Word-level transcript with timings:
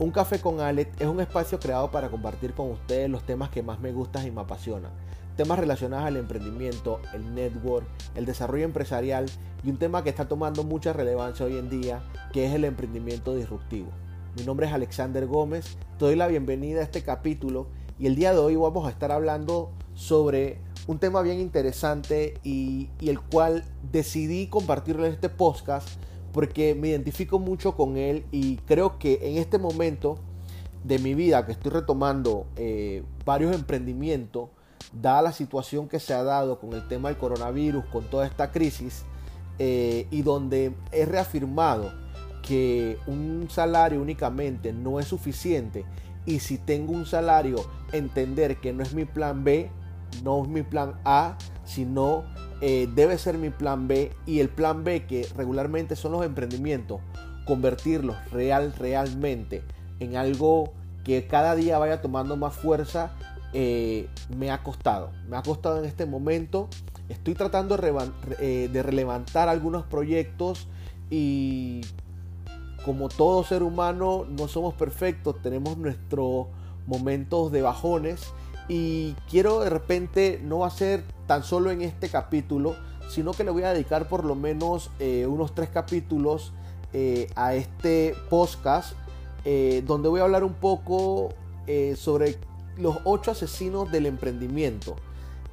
Un 0.00 0.12
café 0.12 0.38
con 0.38 0.60
Alex 0.60 0.92
es 1.00 1.08
un 1.08 1.20
espacio 1.20 1.58
creado 1.58 1.90
para 1.90 2.08
compartir 2.08 2.52
con 2.54 2.70
ustedes 2.70 3.10
los 3.10 3.24
temas 3.24 3.50
que 3.50 3.64
más 3.64 3.80
me 3.80 3.90
gustan 3.90 4.24
y 4.24 4.30
me 4.30 4.42
apasionan. 4.42 4.92
Temas 5.36 5.58
relacionados 5.58 6.06
al 6.06 6.16
emprendimiento, 6.16 7.00
el 7.14 7.34
network, 7.34 7.84
el 8.14 8.24
desarrollo 8.24 8.64
empresarial 8.64 9.26
y 9.64 9.70
un 9.70 9.76
tema 9.76 10.04
que 10.04 10.10
está 10.10 10.28
tomando 10.28 10.62
mucha 10.62 10.92
relevancia 10.92 11.46
hoy 11.46 11.58
en 11.58 11.68
día, 11.68 12.00
que 12.32 12.46
es 12.46 12.54
el 12.54 12.64
emprendimiento 12.64 13.34
disruptivo. 13.34 13.88
Mi 14.36 14.44
nombre 14.44 14.68
es 14.68 14.72
Alexander 14.72 15.26
Gómez, 15.26 15.76
te 15.98 16.04
doy 16.04 16.14
la 16.14 16.28
bienvenida 16.28 16.78
a 16.78 16.84
este 16.84 17.02
capítulo 17.02 17.66
y 17.98 18.06
el 18.06 18.14
día 18.14 18.32
de 18.32 18.38
hoy 18.38 18.54
vamos 18.54 18.86
a 18.86 18.90
estar 18.90 19.10
hablando 19.10 19.72
sobre 19.94 20.60
un 20.86 21.00
tema 21.00 21.22
bien 21.22 21.40
interesante 21.40 22.34
y, 22.44 22.88
el 23.00 23.20
cual 23.20 23.64
decidí 23.90 24.46
compartirlo 24.46 25.06
en 25.06 25.12
este 25.12 25.28
podcast 25.28 25.88
porque 26.32 26.74
me 26.74 26.88
identifico 26.88 27.38
mucho 27.38 27.74
con 27.74 27.96
él 27.96 28.24
y 28.30 28.56
creo 28.58 28.98
que 28.98 29.18
en 29.22 29.38
este 29.38 29.58
momento 29.58 30.18
de 30.84 30.98
mi 30.98 31.14
vida 31.14 31.44
que 31.46 31.52
estoy 31.52 31.72
retomando 31.72 32.46
eh, 32.56 33.02
varios 33.24 33.54
emprendimientos, 33.54 34.50
dada 34.92 35.22
la 35.22 35.32
situación 35.32 35.88
que 35.88 36.00
se 36.00 36.14
ha 36.14 36.22
dado 36.22 36.58
con 36.60 36.72
el 36.72 36.86
tema 36.88 37.08
del 37.08 37.18
coronavirus, 37.18 37.84
con 37.86 38.04
toda 38.04 38.26
esta 38.26 38.52
crisis, 38.52 39.04
eh, 39.58 40.06
y 40.10 40.22
donde 40.22 40.72
he 40.92 41.04
reafirmado 41.04 41.92
que 42.42 42.96
un 43.06 43.48
salario 43.50 44.00
únicamente 44.00 44.72
no 44.72 45.00
es 45.00 45.06
suficiente 45.06 45.84
y 46.28 46.40
si 46.40 46.58
tengo 46.58 46.92
un 46.92 47.06
salario, 47.06 47.64
entender 47.90 48.58
que 48.58 48.74
no 48.74 48.82
es 48.82 48.92
mi 48.92 49.06
plan 49.06 49.44
B, 49.44 49.70
no 50.22 50.42
es 50.42 50.48
mi 50.48 50.62
plan 50.62 50.94
A, 51.04 51.38
sino 51.64 52.24
eh, 52.60 52.88
debe 52.94 53.18
ser 53.18 53.38
mi 53.38 53.50
plan 53.50 53.88
B 53.88 54.12
y 54.26 54.40
el 54.40 54.48
plan 54.48 54.84
B 54.84 55.06
que 55.06 55.28
regularmente 55.36 55.96
son 55.96 56.12
los 56.12 56.24
emprendimientos, 56.24 57.00
convertirlos 57.44 58.16
real, 58.30 58.74
realmente 58.78 59.62
en 60.00 60.16
algo 60.16 60.72
que 61.04 61.26
cada 61.26 61.54
día 61.54 61.78
vaya 61.78 62.02
tomando 62.02 62.36
más 62.36 62.54
fuerza, 62.54 63.12
eh, 63.52 64.08
me 64.36 64.50
ha 64.50 64.62
costado. 64.62 65.10
Me 65.28 65.36
ha 65.36 65.42
costado 65.42 65.78
en 65.78 65.84
este 65.84 66.04
momento. 66.06 66.68
Estoy 67.08 67.34
tratando 67.34 67.76
de, 67.76 67.94
eh, 68.40 68.68
de 68.70 68.82
relevantar 68.82 69.48
algunos 69.48 69.84
proyectos 69.84 70.68
y 71.10 71.80
como 72.84 73.08
todo 73.08 73.44
ser 73.44 73.62
humano 73.62 74.26
no 74.28 74.48
somos 74.48 74.74
perfectos, 74.74 75.40
tenemos 75.42 75.76
nuestros 75.78 76.46
momentos 76.86 77.52
de 77.52 77.62
bajones 77.62 78.32
y 78.68 79.14
quiero 79.30 79.60
de 79.60 79.70
repente 79.70 80.40
no 80.42 80.64
hacer 80.64 81.02
tan 81.26 81.42
solo 81.42 81.70
en 81.70 81.82
este 81.82 82.08
capítulo, 82.08 82.76
sino 83.08 83.32
que 83.32 83.44
le 83.44 83.50
voy 83.50 83.62
a 83.62 83.72
dedicar 83.72 84.08
por 84.08 84.24
lo 84.24 84.34
menos 84.34 84.90
eh, 84.98 85.26
unos 85.26 85.54
tres 85.54 85.70
capítulos 85.70 86.52
eh, 86.92 87.30
a 87.34 87.54
este 87.54 88.14
podcast, 88.28 88.92
eh, 89.44 89.82
donde 89.86 90.08
voy 90.08 90.20
a 90.20 90.24
hablar 90.24 90.44
un 90.44 90.54
poco 90.54 91.30
sobre 91.96 92.38
los 92.78 92.96
ocho 93.04 93.30
asesinos 93.30 93.92
del 93.92 94.06
emprendimiento. 94.06 94.96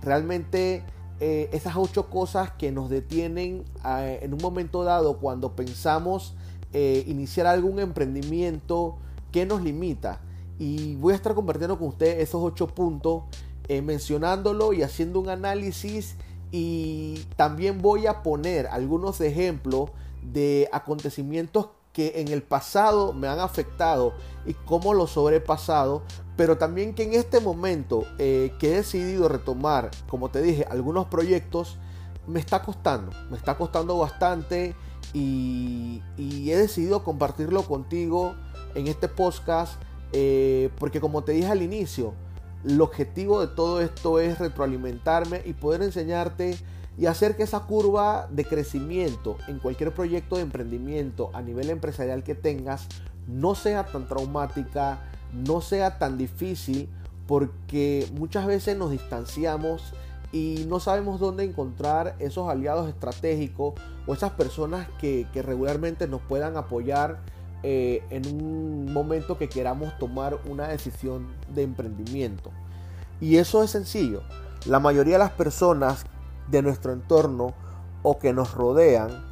Realmente 0.01 0.81
esas 1.19 1.75
ocho 1.75 2.09
cosas 2.09 2.51
que 2.51 2.71
nos 2.71 2.89
detienen 2.89 3.65
en 3.83 4.33
un 4.33 4.39
momento 4.41 4.85
dado 4.85 5.17
cuando 5.17 5.57
pensamos 5.57 6.33
iniciar 6.71 7.47
algún 7.47 7.79
emprendimiento, 7.79 8.95
que 9.33 9.45
nos 9.45 9.61
limita? 9.61 10.21
Y 10.57 10.95
voy 10.95 11.13
a 11.13 11.15
estar 11.15 11.35
compartiendo 11.35 11.77
con 11.77 11.89
ustedes 11.89 12.19
esos 12.19 12.41
ocho 12.41 12.67
puntos 12.67 13.23
eh, 13.67 13.81
mencionándolo 13.81 14.73
y 14.73 14.83
haciendo 14.83 15.19
un 15.19 15.29
análisis 15.29 16.15
y 16.51 17.25
también 17.35 17.81
voy 17.81 18.07
a 18.07 18.21
poner 18.23 18.67
algunos 18.67 19.19
ejemplos 19.21 19.89
de 20.21 20.69
acontecimientos 20.71 21.69
que 21.91 22.21
en 22.21 22.27
el 22.27 22.43
pasado 22.43 23.13
me 23.13 23.27
han 23.27 23.39
afectado 23.39 24.13
y 24.45 24.53
cómo 24.53 24.93
los 24.93 25.11
sobrepasado, 25.11 26.03
pero 26.35 26.57
también 26.57 26.93
que 26.93 27.03
en 27.03 27.13
este 27.13 27.39
momento 27.39 28.05
eh, 28.19 28.53
que 28.59 28.73
he 28.73 28.75
decidido 28.75 29.29
retomar, 29.29 29.91
como 30.09 30.29
te 30.29 30.41
dije, 30.41 30.65
algunos 30.69 31.07
proyectos, 31.07 31.77
me 32.27 32.39
está 32.39 32.61
costando, 32.61 33.11
me 33.29 33.37
está 33.37 33.57
costando 33.57 33.97
bastante 33.97 34.75
y, 35.13 36.01
y 36.17 36.51
he 36.51 36.57
decidido 36.57 37.03
compartirlo 37.03 37.63
contigo 37.63 38.35
en 38.75 38.87
este 38.87 39.07
podcast, 39.07 39.81
eh, 40.13 40.69
porque 40.77 40.99
como 40.99 41.23
te 41.23 41.33
dije 41.33 41.47
al 41.47 41.61
inicio, 41.61 42.13
el 42.65 42.81
objetivo 42.81 43.41
de 43.41 43.47
todo 43.47 43.81
esto 43.81 44.19
es 44.19 44.39
retroalimentarme 44.39 45.41
y 45.45 45.53
poder 45.53 45.81
enseñarte 45.83 46.57
y 46.97 47.07
hacer 47.07 47.35
que 47.35 47.43
esa 47.43 47.61
curva 47.61 48.27
de 48.31 48.45
crecimiento 48.45 49.37
en 49.47 49.59
cualquier 49.59 49.93
proyecto 49.93 50.37
de 50.37 50.43
emprendimiento 50.43 51.29
a 51.33 51.41
nivel 51.41 51.69
empresarial 51.69 52.23
que 52.23 52.35
tengas 52.35 52.87
no 53.27 53.55
sea 53.55 53.85
tan 53.85 54.07
traumática, 54.07 54.99
no 55.33 55.61
sea 55.61 55.97
tan 55.97 56.17
difícil, 56.17 56.89
porque 57.27 58.07
muchas 58.13 58.45
veces 58.45 58.77
nos 58.77 58.91
distanciamos 58.91 59.93
y 60.31 60.65
no 60.67 60.79
sabemos 60.79 61.19
dónde 61.19 61.43
encontrar 61.43 62.15
esos 62.19 62.49
aliados 62.49 62.87
estratégicos 62.87 63.73
o 64.05 64.13
esas 64.13 64.31
personas 64.31 64.87
que, 64.99 65.27
que 65.33 65.41
regularmente 65.41 66.07
nos 66.07 66.21
puedan 66.21 66.57
apoyar 66.57 67.19
eh, 67.67 68.03
en 68.11 68.27
un 68.27 68.93
momento 68.93 69.39
que 69.39 69.49
queramos 69.49 69.97
tomar 69.97 70.37
una 70.47 70.67
decisión 70.67 71.25
de 71.51 71.63
emprendimiento. 71.63 72.51
Y 73.19 73.37
eso 73.37 73.63
es 73.63 73.71
sencillo. 73.71 74.21
La 74.67 74.79
mayoría 74.79 75.13
de 75.13 75.19
las 75.23 75.31
personas 75.31 76.05
de 76.47 76.61
nuestro 76.61 76.93
entorno 76.93 77.55
o 78.03 78.19
que 78.19 78.33
nos 78.33 78.53
rodean, 78.53 79.25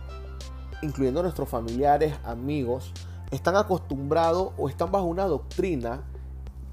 incluyendo 0.82 1.22
nuestros 1.22 1.48
familiares, 1.48 2.16
amigos, 2.26 2.92
están 3.30 3.56
acostumbrados 3.56 4.52
o 4.58 4.68
están 4.68 4.92
bajo 4.92 5.06
una 5.06 5.26
doctrina 5.26 6.02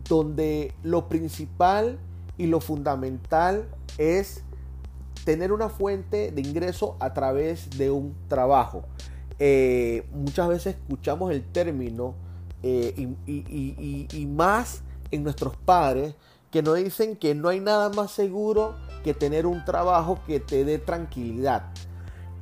donde 0.08 0.72
lo 0.82 1.10
principal 1.10 1.98
y 2.38 2.46
lo 2.46 2.60
fundamental 2.60 3.68
es 3.98 4.44
tener 5.26 5.52
una 5.52 5.68
fuente 5.68 6.32
de 6.32 6.40
ingreso 6.40 6.96
a 7.00 7.12
través 7.12 7.68
de 7.76 7.90
un 7.90 8.14
trabajo. 8.28 8.82
Eh, 9.42 10.06
muchas 10.12 10.48
veces 10.48 10.76
escuchamos 10.76 11.32
el 11.32 11.42
término 11.42 12.14
eh, 12.62 13.08
y, 13.26 14.26
más 14.26 14.82
en 15.10 15.24
nuestros 15.24 15.56
padres 15.56 16.14
que 16.50 16.62
nos 16.62 16.76
dicen 16.76 17.16
que 17.16 17.34
no 17.34 17.48
hay 17.48 17.58
nada 17.58 17.88
más 17.88 18.10
seguro 18.10 18.74
que 19.02 19.14
tener 19.14 19.46
un 19.46 19.64
trabajo 19.64 20.18
que 20.26 20.40
te 20.40 20.66
dé 20.66 20.78
tranquilidad. 20.78 21.70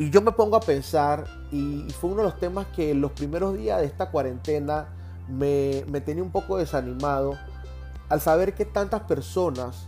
Y 0.00 0.10
yo 0.10 0.22
me 0.22 0.32
pongo 0.32 0.56
a 0.56 0.60
pensar, 0.60 1.26
y 1.52 1.86
fue 2.00 2.10
uno 2.10 2.22
de 2.22 2.28
los 2.28 2.38
temas 2.38 2.66
que 2.74 2.94
los 2.94 3.12
primeros 3.12 3.56
días 3.56 3.80
de 3.80 3.86
esta 3.86 4.10
cuarentena 4.10 4.88
me, 5.28 5.82
tenía 6.04 6.22
un 6.22 6.30
poco 6.30 6.56
desanimado 6.56 7.38
al 8.08 8.20
saber 8.20 8.54
que 8.54 8.64
tantas 8.64 9.02
personas 9.02 9.84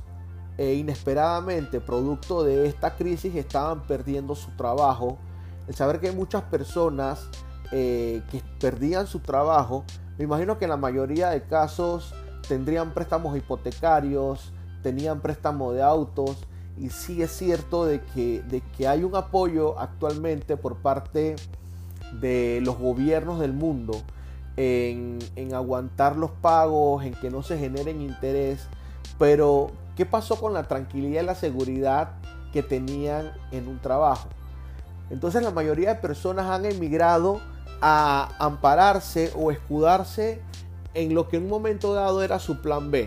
eh, 0.59 0.75
inesperadamente, 0.75 1.81
producto 1.81 2.45
de 2.45 2.67
esta 2.67 2.95
crisis, 2.95 3.35
estaban 3.35 3.83
perdiendo 3.83 4.37
su 4.37 4.51
trabajo 4.53 5.19
el 5.71 5.77
saber 5.77 6.01
que 6.01 6.09
hay 6.09 6.17
muchas 6.17 6.43
personas 6.43 7.29
eh, 7.71 8.23
que 8.33 8.43
perdían 8.59 9.07
su 9.07 9.21
trabajo, 9.21 9.85
me 10.19 10.25
imagino 10.25 10.59
que 10.59 10.65
en 10.65 10.71
la 10.71 10.77
mayoría 10.77 11.31
de 11.31 11.45
casos 11.45 12.13
tendrían 12.49 12.91
préstamos 12.91 13.37
hipotecarios, 13.37 14.53
tenían 14.83 15.21
préstamo 15.21 15.73
de 15.73 15.81
autos, 15.81 16.39
y 16.77 16.91
sí 16.91 17.23
es 17.23 17.31
cierto 17.31 17.85
de 17.85 18.01
que, 18.01 18.43
de 18.49 18.63
que 18.77 18.89
hay 18.89 19.05
un 19.05 19.15
apoyo 19.15 19.79
actualmente 19.79 20.57
por 20.57 20.79
parte 20.79 21.37
de 22.21 22.59
los 22.65 22.77
gobiernos 22.77 23.39
del 23.39 23.53
mundo 23.53 24.03
en, 24.57 25.21
en, 25.37 25.55
aguantar 25.55 26.17
los 26.17 26.33
pagos, 26.33 27.05
en 27.05 27.15
que 27.15 27.31
no 27.31 27.45
se 27.45 27.57
generen 27.57 28.01
interés. 28.01 28.67
Pero, 29.21 29.71
¿qué 29.95 30.05
pasó 30.05 30.35
con 30.35 30.53
la 30.53 30.65
tranquilidad 30.65 31.23
y 31.23 31.27
la 31.27 31.37
seguridad 31.37 32.15
que 32.53 32.65
tenían 32.65 33.31
en 33.53 33.69
un 33.69 33.79
trabajo? 33.79 34.29
Entonces 35.11 35.43
la 35.43 35.51
mayoría 35.51 35.95
de 35.95 36.01
personas 36.01 36.47
han 36.47 36.65
emigrado 36.65 37.41
a 37.81 38.35
ampararse 38.39 39.33
o 39.35 39.51
escudarse 39.51 40.41
en 40.95 41.15
lo 41.15 41.29
que 41.29 41.37
en 41.37 41.45
un 41.45 41.51
momento 41.51 41.95
dado 41.95 42.23
era 42.23 42.39
su 42.39 42.61
plan 42.61 42.91
B, 42.91 43.07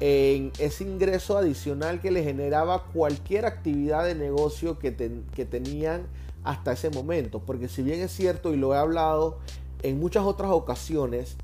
en 0.00 0.52
ese 0.58 0.84
ingreso 0.84 1.36
adicional 1.36 2.00
que 2.00 2.10
le 2.10 2.22
generaba 2.22 2.84
cualquier 2.84 3.46
actividad 3.46 4.04
de 4.04 4.14
negocio 4.14 4.78
que, 4.78 4.94
que 5.34 5.44
tenían 5.44 6.06
hasta 6.44 6.72
ese 6.72 6.90
momento. 6.90 7.40
Porque 7.40 7.68
si 7.68 7.82
bien 7.82 8.00
es 8.00 8.12
cierto 8.12 8.52
y 8.52 8.56
lo 8.56 8.74
he 8.74 8.78
hablado 8.78 9.38
en 9.82 9.98
muchas 9.98 10.24
otras 10.24 10.50
ocasiones, 10.50 11.36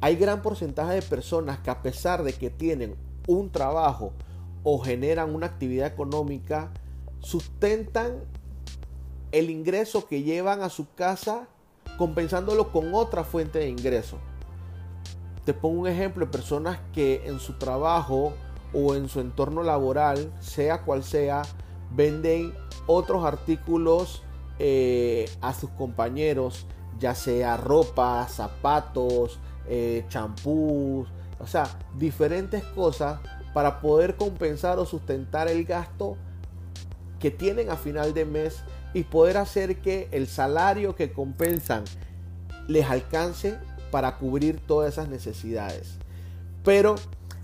hay 0.00 0.16
gran 0.16 0.42
porcentaje 0.42 0.94
de 0.94 1.02
personas 1.02 1.58
que 1.58 1.70
a 1.70 1.82
pesar 1.82 2.22
de 2.22 2.32
que 2.32 2.50
tienen 2.50 2.94
un 3.26 3.50
trabajo 3.50 4.12
o 4.62 4.78
generan 4.78 5.34
una 5.34 5.46
actividad 5.46 5.86
económica, 5.86 6.70
sustentan 7.20 8.20
el 9.32 9.50
ingreso 9.50 10.06
que 10.06 10.22
llevan 10.22 10.62
a 10.62 10.70
su 10.70 10.92
casa 10.94 11.48
compensándolo 11.96 12.70
con 12.72 12.94
otra 12.94 13.24
fuente 13.24 13.58
de 13.58 13.68
ingreso. 13.68 14.18
Te 15.44 15.54
pongo 15.54 15.80
un 15.80 15.88
ejemplo 15.88 16.30
personas 16.30 16.78
que 16.92 17.22
en 17.26 17.40
su 17.40 17.54
trabajo 17.54 18.34
o 18.72 18.94
en 18.94 19.08
su 19.08 19.20
entorno 19.20 19.62
laboral, 19.62 20.32
sea 20.40 20.82
cual 20.82 21.02
sea, 21.02 21.42
venden 21.94 22.54
otros 22.86 23.24
artículos 23.24 24.22
eh, 24.58 25.30
a 25.40 25.54
sus 25.54 25.70
compañeros, 25.70 26.66
ya 26.98 27.14
sea 27.14 27.56
ropa, 27.56 28.26
zapatos, 28.28 29.38
eh, 29.68 30.04
champús, 30.08 31.08
o 31.38 31.46
sea, 31.46 31.64
diferentes 31.96 32.62
cosas 32.64 33.20
para 33.54 33.80
poder 33.80 34.16
compensar 34.16 34.78
o 34.78 34.86
sustentar 34.86 35.48
el 35.48 35.64
gasto 35.64 36.16
que 37.18 37.30
tienen 37.30 37.70
a 37.70 37.76
final 37.76 38.14
de 38.14 38.24
mes 38.24 38.62
y 38.94 39.04
poder 39.04 39.36
hacer 39.36 39.78
que 39.78 40.08
el 40.12 40.26
salario 40.26 40.94
que 40.96 41.12
compensan 41.12 41.84
les 42.66 42.88
alcance 42.88 43.58
para 43.90 44.16
cubrir 44.16 44.60
todas 44.60 44.92
esas 44.92 45.08
necesidades. 45.08 45.98
Pero 46.64 46.96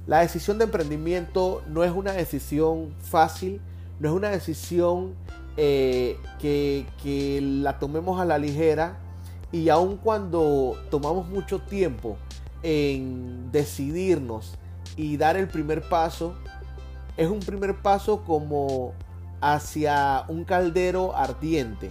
la 0.06 0.20
decisión 0.20 0.58
de 0.58 0.64
emprendimiento 0.64 1.62
no 1.68 1.84
es 1.84 1.92
una 1.92 2.12
decisión 2.12 2.94
fácil, 2.98 3.60
no 4.00 4.08
es 4.08 4.14
una 4.14 4.30
decisión 4.30 5.14
eh, 5.56 6.18
que, 6.38 6.86
que 7.02 7.40
la 7.40 7.78
tomemos 7.78 8.20
a 8.20 8.24
la 8.24 8.38
ligera 8.38 8.98
y 9.52 9.68
aun 9.68 9.96
cuando 9.96 10.76
tomamos 10.90 11.28
mucho 11.28 11.60
tiempo 11.60 12.18
en 12.62 13.52
decidirnos 13.52 14.54
y 14.96 15.16
dar 15.16 15.36
el 15.36 15.48
primer 15.48 15.88
paso, 15.88 16.34
es 17.16 17.28
un 17.28 17.40
primer 17.40 17.80
paso 17.80 18.24
como 18.24 18.92
hacia 19.44 20.24
un 20.28 20.44
caldero 20.44 21.14
ardiente, 21.14 21.90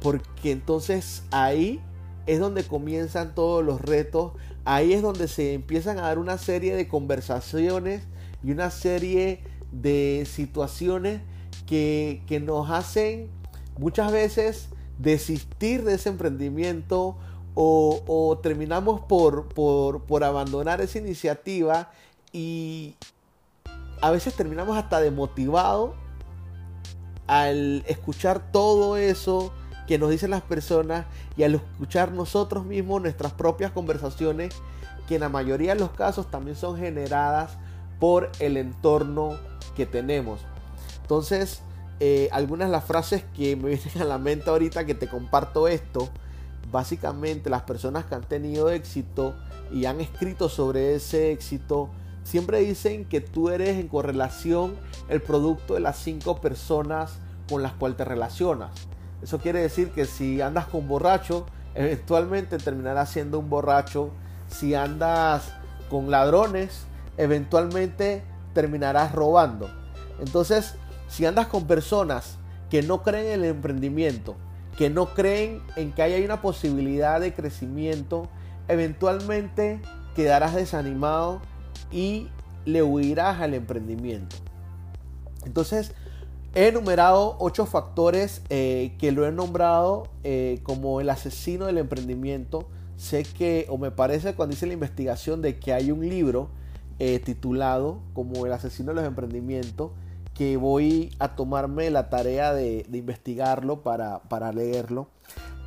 porque 0.00 0.50
entonces 0.50 1.24
ahí 1.30 1.78
es 2.24 2.40
donde 2.40 2.64
comienzan 2.64 3.34
todos 3.34 3.62
los 3.62 3.82
retos, 3.82 4.32
ahí 4.64 4.94
es 4.94 5.02
donde 5.02 5.28
se 5.28 5.52
empiezan 5.52 5.98
a 5.98 6.02
dar 6.02 6.18
una 6.18 6.38
serie 6.38 6.74
de 6.74 6.88
conversaciones 6.88 8.02
y 8.42 8.50
una 8.50 8.70
serie 8.70 9.42
de 9.72 10.26
situaciones 10.26 11.20
que, 11.66 12.22
nos 12.42 12.70
hacen 12.70 13.28
muchas 13.78 14.10
veces 14.10 14.70
desistir 14.98 15.84
de 15.84 15.96
ese 15.96 16.08
emprendimiento 16.08 17.18
o, 17.54 18.40
terminamos 18.42 19.02
por, 19.02 19.50
por, 19.50 20.04
por, 20.04 20.24
abandonar 20.24 20.80
esa 20.80 20.98
iniciativa 20.98 21.90
y 22.32 22.94
a 24.00 24.10
veces 24.10 24.34
terminamos 24.34 24.78
hasta 24.78 24.98
demotivados 25.00 25.94
al 27.26 27.84
escuchar 27.86 28.52
todo 28.52 28.96
eso 28.96 29.52
que 29.86 29.98
nos 29.98 30.10
dicen 30.10 30.30
las 30.30 30.42
personas 30.42 31.06
y 31.36 31.42
al 31.44 31.54
escuchar 31.54 32.12
nosotros 32.12 32.64
mismos 32.64 33.02
nuestras 33.02 33.32
propias 33.32 33.70
conversaciones 33.70 34.54
que 35.06 35.16
en 35.16 35.20
la 35.20 35.28
mayoría 35.28 35.74
de 35.74 35.80
los 35.80 35.90
casos 35.90 36.30
también 36.30 36.56
son 36.56 36.76
generadas 36.76 37.56
por 38.00 38.30
el 38.40 38.56
entorno 38.56 39.36
que 39.76 39.86
tenemos. 39.86 40.40
Entonces, 41.02 41.60
eh, 42.00 42.28
algunas 42.32 42.68
de 42.68 42.72
las 42.72 42.84
frases 42.84 43.24
que 43.34 43.56
me 43.56 43.68
vienen 43.76 44.02
a 44.02 44.04
la 44.04 44.18
mente 44.18 44.50
ahorita 44.50 44.84
que 44.84 44.94
te 44.94 45.08
comparto 45.08 45.68
esto, 45.68 46.08
básicamente 46.70 47.48
las 47.48 47.62
personas 47.62 48.06
que 48.06 48.16
han 48.16 48.24
tenido 48.24 48.70
éxito 48.70 49.34
y 49.72 49.86
han 49.86 50.00
escrito 50.00 50.48
sobre 50.48 50.94
ese 50.94 51.32
éxito, 51.32 51.90
siempre 52.26 52.58
dicen 52.58 53.04
que 53.04 53.20
tú 53.20 53.50
eres 53.50 53.78
en 53.78 53.86
correlación 53.86 54.74
el 55.08 55.22
producto 55.22 55.74
de 55.74 55.80
las 55.80 55.96
cinco 55.96 56.40
personas 56.40 57.20
con 57.48 57.62
las 57.62 57.72
cuales 57.72 57.96
te 57.96 58.04
relacionas. 58.04 58.72
Eso 59.22 59.38
quiere 59.38 59.60
decir 59.60 59.92
que 59.92 60.06
si 60.06 60.40
andas 60.40 60.66
con 60.66 60.88
borracho, 60.88 61.46
eventualmente 61.76 62.58
terminarás 62.58 63.10
siendo 63.10 63.38
un 63.38 63.48
borracho. 63.48 64.10
Si 64.48 64.74
andas 64.74 65.52
con 65.88 66.10
ladrones, 66.10 66.86
eventualmente 67.16 68.24
terminarás 68.54 69.12
robando. 69.12 69.70
Entonces, 70.18 70.74
si 71.06 71.26
andas 71.26 71.46
con 71.46 71.68
personas 71.68 72.38
que 72.70 72.82
no 72.82 73.04
creen 73.04 73.26
en 73.26 73.44
el 73.44 73.44
emprendimiento, 73.44 74.34
que 74.76 74.90
no 74.90 75.14
creen 75.14 75.62
en 75.76 75.92
que 75.92 76.02
haya 76.02 76.24
una 76.24 76.42
posibilidad 76.42 77.20
de 77.20 77.32
crecimiento, 77.32 78.28
eventualmente 78.66 79.80
quedarás 80.16 80.56
desanimado 80.56 81.40
y 81.90 82.28
le 82.64 82.82
huirás 82.82 83.40
al 83.40 83.54
emprendimiento. 83.54 84.36
Entonces, 85.44 85.92
he 86.54 86.68
enumerado 86.68 87.36
ocho 87.38 87.66
factores 87.66 88.42
eh, 88.48 88.94
que 88.98 89.12
lo 89.12 89.26
he 89.26 89.32
nombrado 89.32 90.08
eh, 90.24 90.60
como 90.62 91.00
el 91.00 91.10
asesino 91.10 91.66
del 91.66 91.78
emprendimiento. 91.78 92.68
Sé 92.96 93.24
que, 93.24 93.66
o 93.68 93.78
me 93.78 93.90
parece 93.90 94.34
cuando 94.34 94.54
hice 94.54 94.66
la 94.66 94.72
investigación, 94.72 95.42
de 95.42 95.58
que 95.58 95.72
hay 95.72 95.90
un 95.90 96.08
libro 96.08 96.48
eh, 96.98 97.18
titulado 97.20 98.00
como 98.14 98.46
el 98.46 98.52
asesino 98.52 98.90
de 98.90 98.96
los 98.96 99.04
emprendimientos 99.04 99.90
que 100.32 100.56
voy 100.56 101.14
a 101.18 101.34
tomarme 101.34 101.90
la 101.90 102.10
tarea 102.10 102.52
de, 102.52 102.86
investigarlo 102.92 103.82
para, 103.82 104.20
para, 104.24 104.52
leerlo. 104.52 105.08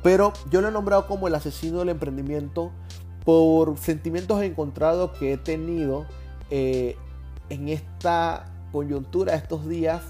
Pero 0.02 0.32
yo 0.50 0.60
lo 0.60 0.68
he 0.68 0.72
nombrado 0.72 1.06
como 1.06 1.28
el 1.28 1.34
asesino 1.34 1.80
del 1.80 1.88
emprendimiento 1.90 2.70
por 3.24 3.76
sentimientos 3.78 4.42
encontrados 4.42 5.12
que 5.18 5.32
he 5.32 5.36
tenido 5.36 6.06
eh, 6.50 6.96
en 7.48 7.68
esta 7.68 8.46
coyuntura, 8.72 9.34
estos 9.34 9.68
días, 9.68 10.02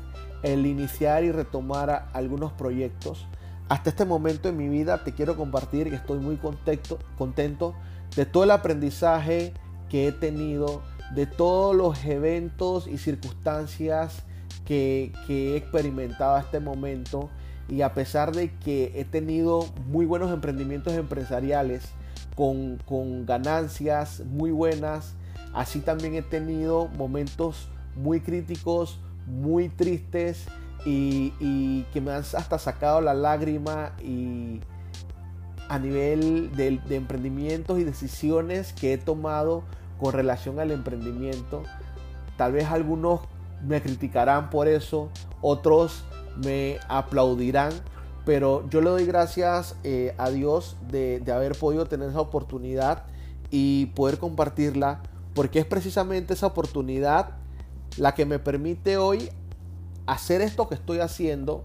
el 0.43 0.67
iniciar 0.67 1.25
y 1.25 1.33
retomar 1.33 2.09
algunos 2.13 2.53
proyectos. 2.53 3.27
Hasta 3.69 3.91
este 3.91 4.05
momento 4.05 4.49
en 4.49 4.57
mi 4.57 4.69
vida 4.69 5.05
te 5.05 5.13
quiero 5.13 5.37
compartir 5.37 5.91
que 5.91 5.97
estoy 5.97 6.19
muy 6.19 6.37
contento, 6.37 6.99
contento 7.17 7.75
de 8.17 8.27
todo 8.27 8.45
el 8.45 8.51
aprendizaje 8.51 9.55
que 9.89 10.09
he 10.09 10.13
tenido, 10.13 10.83
de 11.15 11.27
todos 11.27 11.75
los 11.77 12.05
eventos 12.05 12.87
y 12.87 12.99
circunstancias 12.99 14.25
que, 14.65 15.13
he 15.29 15.57
experimentado 15.57 16.37
hasta 16.37 16.59
este 16.59 16.61
momento 16.61 17.29
y 17.69 17.83
a 17.83 17.95
pesar 17.95 18.33
de 18.33 18.53
que 18.59 18.93
he 18.97 19.05
tenido 19.05 19.67
muy 19.87 20.07
buenos 20.07 20.33
emprendimientos 20.33 20.95
empresariales 20.95 21.89
con, 22.35 22.79
ganancias 23.27 24.23
muy 24.27 24.51
buenas, 24.51 25.15
así 25.53 25.81
también 25.81 26.15
he 26.15 26.23
tenido 26.23 26.89
momentos 26.89 27.69
muy 27.97 28.21
críticos, 28.21 28.99
muy 29.27 29.69
tristes 29.69 30.47
y, 30.85 31.85
que 31.93 32.01
me 32.01 32.13
han 32.13 32.23
hasta 32.23 32.59
sacado 32.59 33.01
la 33.01 33.15
lágrima 33.15 33.93
y 34.03 34.61
a 35.69 35.79
nivel 35.79 36.55
de 36.57 36.97
emprendimientos 36.97 37.79
y 37.79 37.85
decisiones 37.85 38.73
que 38.73 38.95
he 38.95 38.99
tomado 38.99 39.63
con 40.01 40.13
relación 40.13 40.59
al 40.59 40.71
emprendimiento. 40.71 41.63
Tal 42.37 42.53
vez 42.53 42.67
algunos 42.67 43.21
me 43.67 43.83
criticarán 43.83 44.51
por 44.51 44.67
eso, 44.67 45.11
otros 45.43 46.05
me 46.43 46.79
aplaudirán, 46.89 47.73
pero 48.25 48.69
yo 48.69 48.81
le 48.81 48.91
doy 48.91 49.07
gracias 49.07 49.77
eh, 49.85 50.15
a 50.19 50.31
Dios 50.31 50.77
de, 50.89 51.21
de 51.21 51.33
haber 51.33 51.57
podido 51.57 51.87
tener 51.87 52.11
esa 52.11 52.21
oportunidad 52.21 53.05
y 53.51 53.87
poder 53.87 54.19
compartirla, 54.19 55.03
porque 55.35 55.59
es 55.59 55.67
precisamente 55.67 56.35
esa 56.35 56.47
oportunidad 56.47 57.37
la 57.97 58.15
que 58.15 58.27
me 58.27 58.39
permite 58.39 58.97
hoy 58.97 59.31
hacer 60.07 60.41
esto 60.41 60.69
que 60.69 60.75
estoy 60.75 60.99
haciendo, 61.01 61.65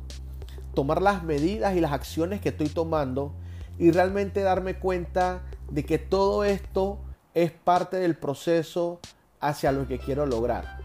tomar 0.74 1.02
las 1.02 1.24
medidas 1.24 1.76
y 1.76 1.82
las 1.82 1.92
acciones 1.92 2.42
que 2.42 2.50
estoy 2.50 2.70
tomando 2.70 3.34
y 3.78 3.92
realmente 3.92 4.42
darme 4.42 4.78
cuenta 4.80 5.44
de 5.70 5.86
que 5.86 5.98
todo 5.98 6.44
esto 6.44 7.00
es 7.34 7.52
parte 7.52 7.98
del 7.98 8.16
proceso 8.16 9.00
hacia 9.40 9.72
lo 9.72 9.88
que 9.88 10.00
quiero 10.00 10.26
lograr. 10.26 10.80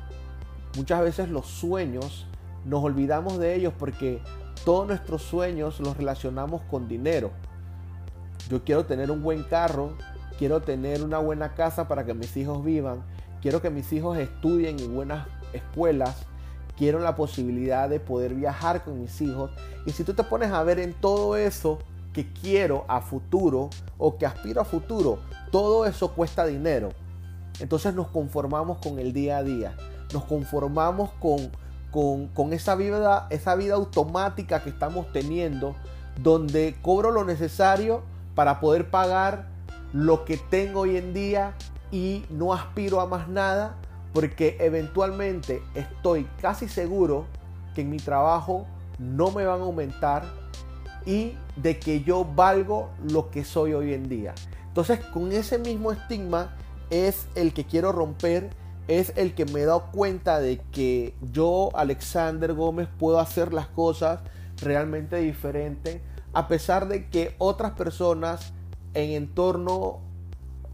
Muchas 0.77 1.01
veces 1.01 1.29
los 1.29 1.47
sueños 1.47 2.27
nos 2.65 2.83
olvidamos 2.85 3.39
de 3.39 3.55
ellos 3.55 3.73
porque 3.79 4.21
todos 4.65 4.87
nuestros 4.87 5.23
sueños 5.23 5.81
los 5.81 5.97
relacionamos 5.97 6.63
con 6.71 6.89
dinero. 6.89 7.31
Yo 8.49 8.65
quiero 8.65 8.85
tener 8.87 9.11
un 9.11 9.23
buen 9.23 9.43
carro, 9.45 9.95
quiero 10.39 10.61
tener 10.61 11.03
una 11.03 11.19
buena 11.19 11.55
casa 11.55 11.89
para 11.89 12.05
que 12.05 12.15
mis 12.15 12.37
hijos 12.37 12.65
vivan, 12.65 13.03
quiero 13.41 13.63
que 13.63 13.71
mis 13.71 13.93
hijos 13.93 14.19
estudien 14.19 14.79
en 14.81 14.95
buenas 14.95 15.27
escuelas, 15.53 16.27
quiero 16.77 16.99
la 17.01 17.17
posibilidad 17.17 17.89
de 17.89 18.01
poder 18.01 18.35
viajar 18.35 18.85
con 18.85 19.01
mis 19.01 19.21
hijos. 19.21 19.51
Y 19.87 19.93
si 19.93 20.05
tú 20.05 20.15
te 20.15 20.25
pones 20.25 20.51
a 20.53 20.63
ver 20.63 20.79
en 20.79 20.95
todo 20.95 21.37
eso 21.37 21.79
que 22.13 22.33
quiero 22.33 22.85
a 22.89 23.01
futuro 23.01 23.71
o 23.99 24.19
que 24.19 24.27
aspiro 24.27 24.61
a 24.61 24.65
futuro, 24.65 25.19
todo 25.51 25.87
eso 25.87 26.13
cuesta 26.15 26.45
dinero. 26.45 26.91
Entonces 27.61 27.95
nos 27.95 28.09
conformamos 28.09 28.79
con 28.79 28.99
el 28.99 29.13
día 29.13 29.39
a 29.39 29.43
día 29.43 29.77
nos 30.13 30.25
conformamos 30.25 31.11
con, 31.21 31.51
con, 31.91 32.53
esa, 32.53 32.75
vida, 32.75 33.27
esa 33.31 33.55
vida 33.55 33.75
automática 33.75 34.63
que 34.63 34.71
estamos 34.71 35.13
teniendo, 35.13 35.75
donde 36.23 36.77
cobro 36.83 37.11
lo 37.11 37.25
necesario 37.25 38.03
para 38.35 38.61
poder 38.61 38.91
pagar 38.91 39.49
lo 39.93 40.25
que 40.25 40.37
tengo 40.37 40.81
hoy 40.81 40.97
en 40.97 41.13
día 41.13 41.55
y 41.91 42.25
no 42.31 42.53
aspiro 42.53 43.01
a 43.01 43.07
más 43.07 43.29
nada, 43.29 43.75
porque 44.13 44.57
eventualmente 44.61 45.63
estoy 45.75 46.27
casi 46.41 46.69
seguro 46.69 47.27
que 47.75 47.83
en 47.83 47.91
mi 47.91 47.99
trabajo 47.99 48.67
no 48.99 49.31
me 49.31 49.45
van 49.45 49.61
a 49.61 49.65
aumentar 49.65 50.25
y 51.07 51.35
de 51.57 51.79
que 51.79 52.03
yo 52.03 52.25
valgo 52.25 52.91
lo 53.03 53.31
que 53.31 53.45
soy 53.45 53.73
hoy 53.73 53.95
en 53.95 54.09
día. 54.09 54.35
Entonces 54.69 55.01
con 55.01 55.33
ese 55.33 55.59
mismo 55.59 55.91
estigma 55.91 56.55
es 56.91 57.27
el 57.35 57.53
que 57.53 57.65
quiero 57.65 57.93
romper 57.93 58.51
es 58.99 59.13
el 59.17 59.35
que 59.35 59.45
me 59.47 59.61
he 59.61 59.65
dado 59.65 59.87
cuenta 59.93 60.41
de 60.41 60.61
que 60.73 61.15
yo, 61.33 61.71
Alexander 61.75 62.55
Gómez, 62.55 62.89
puedo 62.99 63.21
hacer 63.21 63.53
las 63.53 63.69
cosas 63.69 64.21
realmente 64.61 65.17
diferente 65.17 66.03
a 66.33 66.49
pesar 66.49 66.89
de 66.89 67.09
que 67.09 67.35
otras 67.39 67.73
personas 67.73 68.53
en 68.95 69.11
entorno 69.11 70.01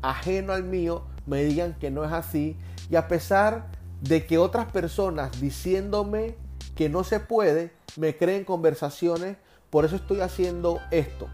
ajeno 0.03 0.53
al 0.53 0.65
mío 0.65 1.05
me 1.27 1.45
digan 1.45 1.75
que 1.79 1.91
no 1.91 2.05
es 2.05 2.13
así 2.13 2.57
y 2.91 2.97
a 2.97 3.09
pesar 3.09 3.67
de 4.01 4.27
que 4.27 4.39
otras 4.39 4.67
personas 4.67 5.41
diciéndome 5.41 6.37
que 6.75 6.89
no 6.89 7.05
se 7.05 7.21
puede 7.21 7.73
me 7.97 8.17
creen 8.17 8.45
conversaciones, 8.45 9.39
por 9.71 9.85
eso 9.85 9.97
estoy 9.97 10.21
haciendo 10.21 10.81
esto, 10.91 11.29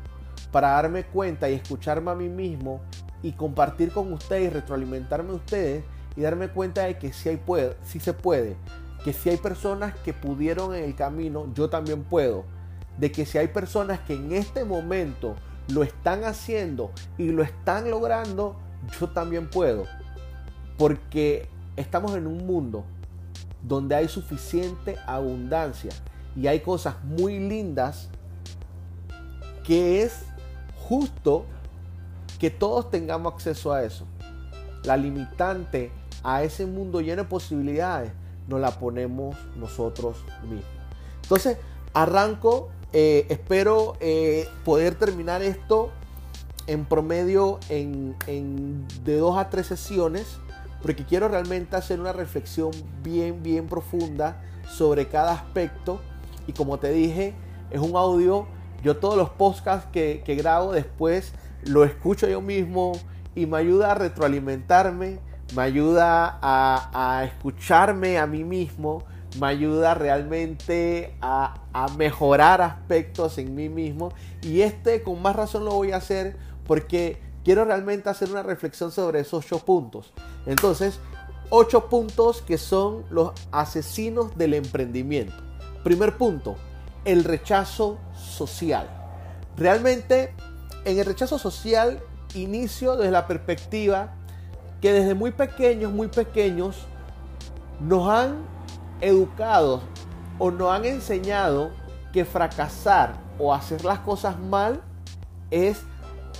para 0.52 0.70
darme 0.70 1.04
cuenta 1.04 1.50
y 1.50 1.54
escucharme 1.54 2.12
a 2.12 2.14
mí 2.14 2.28
mismo 2.28 2.80
y 3.22 3.32
compartir 3.32 3.92
con 3.92 4.12
ustedes 4.12 4.52
retroalimentarme 4.52 5.30
a 5.30 5.36
ustedes 5.36 5.84
y 6.16 6.20
darme 6.22 6.48
cuenta 6.48 6.82
de 6.82 6.98
que 6.98 7.12
si 7.12 7.28
hay 7.28 7.36
puede, 7.36 7.76
sí 7.84 8.00
se 8.00 8.12
puede, 8.12 8.56
que 9.04 9.12
si 9.12 9.30
hay 9.30 9.36
personas 9.36 9.94
que 10.04 10.12
pudieron 10.12 10.74
en 10.74 10.84
el 10.84 10.94
camino, 10.94 11.48
yo 11.54 11.68
también 11.68 12.04
puedo, 12.04 12.44
de 12.98 13.10
que 13.10 13.26
si 13.26 13.38
hay 13.38 13.48
personas 13.48 14.00
que 14.00 14.14
en 14.14 14.32
este 14.32 14.64
momento 14.64 15.34
lo 15.68 15.82
están 15.82 16.24
haciendo 16.24 16.90
y 17.18 17.30
lo 17.30 17.42
están 17.42 17.90
logrando, 17.90 18.56
yo 19.00 19.08
también 19.08 19.48
puedo. 19.48 19.84
Porque 20.76 21.48
estamos 21.76 22.14
en 22.16 22.26
un 22.26 22.46
mundo 22.46 22.84
donde 23.62 23.94
hay 23.94 24.08
suficiente 24.08 24.96
abundancia 25.06 25.92
y 26.36 26.46
hay 26.46 26.60
cosas 26.60 27.02
muy 27.04 27.38
lindas 27.38 28.08
que 29.64 30.02
es 30.02 30.24
justo 30.76 31.46
que 32.38 32.50
todos 32.50 32.90
tengamos 32.90 33.34
acceso 33.34 33.72
a 33.72 33.84
eso. 33.84 34.06
La 34.84 34.96
limitante 34.96 35.92
a 36.22 36.42
ese 36.42 36.66
mundo 36.66 37.00
lleno 37.00 37.22
de 37.22 37.28
posibilidades 37.28 38.12
nos 38.48 38.60
la 38.60 38.72
ponemos 38.78 39.36
nosotros 39.56 40.24
mismos. 40.42 40.64
Entonces, 41.22 41.58
arranco, 41.94 42.70
eh, 42.92 43.26
espero 43.28 43.94
eh, 44.00 44.48
poder 44.64 44.94
terminar 44.96 45.42
esto 45.42 45.90
en 46.66 46.84
promedio 46.84 47.58
en, 47.68 48.16
de 49.04 49.16
dos 49.16 49.36
a 49.36 49.50
tres 49.50 49.66
sesiones, 49.66 50.26
porque 50.82 51.04
quiero 51.04 51.28
realmente 51.28 51.76
hacer 51.76 52.00
una 52.00 52.12
reflexión 52.12 52.70
bien, 53.02 53.42
bien 53.42 53.66
profunda 53.66 54.42
sobre 54.68 55.08
cada 55.08 55.32
aspecto. 55.32 56.00
Y 56.46 56.52
como 56.52 56.78
te 56.78 56.92
dije, 56.92 57.34
es 57.70 57.80
un 57.80 57.96
audio, 57.96 58.46
yo 58.82 58.96
todos 58.96 59.16
los 59.16 59.30
podcasts 59.30 59.88
que, 59.92 60.22
que 60.24 60.34
grabo 60.34 60.72
después 60.72 61.32
lo 61.64 61.84
escucho 61.84 62.26
yo 62.28 62.40
mismo 62.40 62.92
y 63.34 63.46
me 63.46 63.58
ayuda 63.58 63.92
a 63.92 63.94
retroalimentarme, 63.94 65.20
me 65.54 65.62
ayuda 65.62 66.38
a, 66.42 67.24
escucharme 67.24 68.18
a 68.18 68.26
mí 68.26 68.44
mismo, 68.44 69.04
me 69.38 69.46
ayuda 69.46 69.94
realmente 69.94 71.14
a, 71.20 71.54
a, 71.72 71.88
mejorar 71.88 72.60
aspectos 72.60 73.38
en 73.38 73.54
mí 73.54 73.68
mismo. 73.68 74.12
Y 74.42 74.62
este 74.62 75.02
con 75.02 75.20
más 75.20 75.36
razón 75.36 75.64
lo 75.64 75.72
voy 75.72 75.92
a 75.92 75.96
hacer 75.96 76.36
porque 76.66 77.20
quiero 77.44 77.64
realmente 77.64 78.08
hacer 78.08 78.30
una 78.30 78.42
reflexión 78.42 78.92
sobre 78.92 79.20
esos 79.20 79.44
ocho 79.44 79.58
puntos. 79.64 80.12
Entonces, 80.46 81.00
ocho 81.50 81.88
puntos 81.88 82.42
que 82.42 82.58
son 82.58 83.04
los 83.10 83.32
asesinos 83.50 84.36
del 84.36 84.54
emprendimiento. 84.54 85.34
Primer 85.84 86.16
punto, 86.16 86.56
el 87.04 87.24
rechazo 87.24 87.98
social. 88.14 88.88
Realmente 89.56 90.34
en 90.84 90.98
el 90.98 91.04
rechazo 91.04 91.38
social 91.38 92.00
inicio 92.34 92.96
desde 92.96 93.10
la 93.10 93.26
perspectiva 93.26 94.14
que 94.82 94.92
desde 94.92 95.14
muy 95.14 95.30
pequeños, 95.30 95.92
muy 95.92 96.08
pequeños, 96.08 96.86
nos 97.80 98.08
han 98.08 98.44
educado 99.00 99.80
o 100.38 100.50
nos 100.50 100.72
han 100.72 100.84
enseñado 100.84 101.70
que 102.12 102.24
fracasar 102.24 103.14
o 103.38 103.54
hacer 103.54 103.84
las 103.84 104.00
cosas 104.00 104.38
mal 104.38 104.82
es 105.52 105.82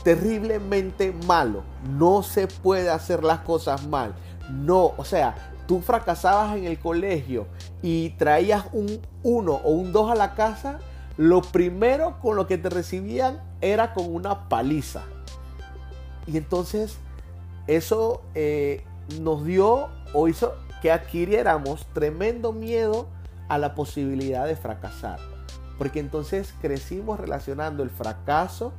terriblemente 0.03 1.15
malo. 1.27 1.63
No 1.97 2.25
se 2.25 2.49
puede 2.49 2.91
hacer 2.91 3.23
las 3.23 3.39
cosas 3.41 3.87
mal. 3.87 4.13
No, 4.51 4.93
o 4.97 5.05
sea, 5.05 5.53
tú 5.69 5.81
fracasabas 5.81 6.57
en 6.57 6.65
el 6.65 6.81
colegio 6.81 7.47
y 7.81 8.11
traías 8.11 8.65
un 8.73 9.01
1 9.23 9.53
o 9.53 9.71
un 9.71 9.93
2 9.93 10.11
a 10.11 10.15
la 10.17 10.35
casa, 10.35 10.81
lo 11.17 11.43
primero 11.43 12.19
con 12.21 12.35
lo 12.35 12.49
que 12.49 12.59
te 12.59 12.71
recibían 12.71 13.41
era 13.61 13.95
con 13.95 14.13
una 14.13 14.49
paliza. 14.49 15.03
Y 16.27 16.37
entonces 16.37 16.99
eso 17.67 18.23
eh, 18.35 18.85
nos 19.21 19.45
dio 19.45 19.89
o 20.15 20.29
hizo 20.29 20.55
que 20.81 20.91
adquiriéramos 20.91 21.87
tremendo 21.93 22.53
miedo 22.53 23.07
a 23.49 23.59
la 23.59 23.75
posibilidad 23.75 24.47
de 24.47 24.57
fracasar. 24.57 25.19
Porque 25.79 26.01
entonces 26.01 26.55
crecimos 26.61 27.19
relacionando 27.19 27.83
el 27.83 27.91
fracaso 27.91 28.73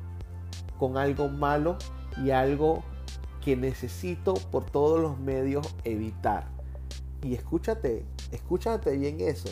con 0.77 0.97
algo 0.97 1.29
malo 1.29 1.77
y 2.23 2.31
algo 2.31 2.83
que 3.43 3.55
necesito 3.55 4.33
por 4.33 4.65
todos 4.65 4.99
los 4.99 5.19
medios 5.19 5.75
evitar. 5.83 6.47
Y 7.21 7.35
escúchate, 7.35 8.05
escúchate 8.31 8.95
bien 8.97 9.17
eso. 9.19 9.49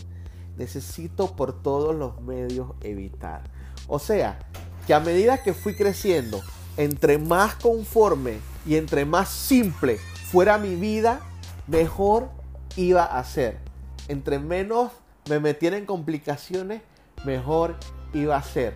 Necesito 0.57 1.35
por 1.35 1.61
todos 1.61 1.95
los 1.95 2.21
medios 2.21 2.71
evitar. 2.81 3.43
O 3.87 3.99
sea, 3.99 4.39
que 4.87 4.93
a 4.93 4.99
medida 4.99 5.43
que 5.43 5.53
fui 5.53 5.73
creciendo, 5.73 6.41
entre 6.83 7.17
más 7.17 7.55
conforme 7.55 8.39
y 8.65 8.75
entre 8.75 9.05
más 9.05 9.29
simple 9.29 9.97
fuera 10.31 10.57
mi 10.57 10.75
vida, 10.75 11.19
mejor 11.67 12.29
iba 12.75 13.03
a 13.03 13.23
ser. 13.23 13.59
Entre 14.07 14.39
menos 14.39 14.91
me 15.29 15.39
metiera 15.39 15.77
en 15.77 15.85
complicaciones, 15.85 16.81
mejor 17.23 17.75
iba 18.13 18.35
a 18.35 18.43
ser. 18.43 18.73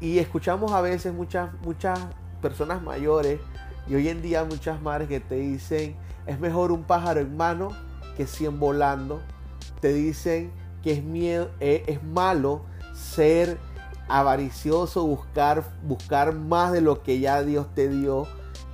Y 0.00 0.18
escuchamos 0.18 0.72
a 0.72 0.80
veces 0.80 1.12
muchas, 1.12 1.50
muchas 1.62 1.98
personas 2.40 2.82
mayores 2.82 3.40
y 3.86 3.94
hoy 3.94 4.08
en 4.08 4.22
día 4.22 4.44
muchas 4.44 4.80
madres 4.80 5.08
que 5.08 5.20
te 5.20 5.36
dicen, 5.36 5.96
es 6.26 6.40
mejor 6.40 6.72
un 6.72 6.84
pájaro 6.84 7.20
en 7.20 7.36
mano 7.36 7.70
que 8.16 8.26
100 8.26 8.58
volando. 8.58 9.20
Te 9.80 9.92
dicen 9.92 10.50
que 10.82 10.92
es, 10.92 11.02
miedo, 11.02 11.50
eh, 11.60 11.84
es 11.86 12.02
malo 12.02 12.62
ser 12.94 13.58
avaricioso, 14.12 15.06
buscar, 15.06 15.64
buscar 15.82 16.34
más 16.34 16.70
de 16.70 16.82
lo 16.82 17.02
que 17.02 17.18
ya 17.18 17.42
Dios 17.42 17.66
te 17.74 17.88
dio, 17.88 18.26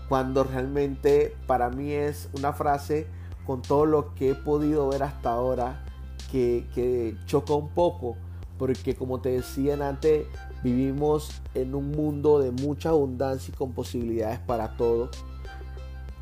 cuando 0.08 0.42
realmente 0.42 1.36
para 1.46 1.70
mí 1.70 1.92
es 1.92 2.28
una 2.36 2.52
frase 2.52 3.06
con 3.46 3.62
todo 3.62 3.86
lo 3.86 4.14
que 4.16 4.30
he 4.30 4.34
podido 4.34 4.88
ver 4.88 5.04
hasta 5.04 5.32
ahora 5.32 5.84
que, 6.32 6.66
que 6.74 7.16
choca 7.26 7.54
un 7.54 7.68
poco, 7.68 8.16
porque 8.58 8.96
como 8.96 9.20
te 9.20 9.28
decía 9.28 9.74
antes, 9.86 10.26
vivimos 10.64 11.40
en 11.54 11.76
un 11.76 11.92
mundo 11.92 12.40
de 12.40 12.50
mucha 12.50 12.88
abundancia 12.88 13.52
y 13.54 13.56
con 13.56 13.72
posibilidades 13.72 14.40
para 14.40 14.76
todos. 14.76 15.10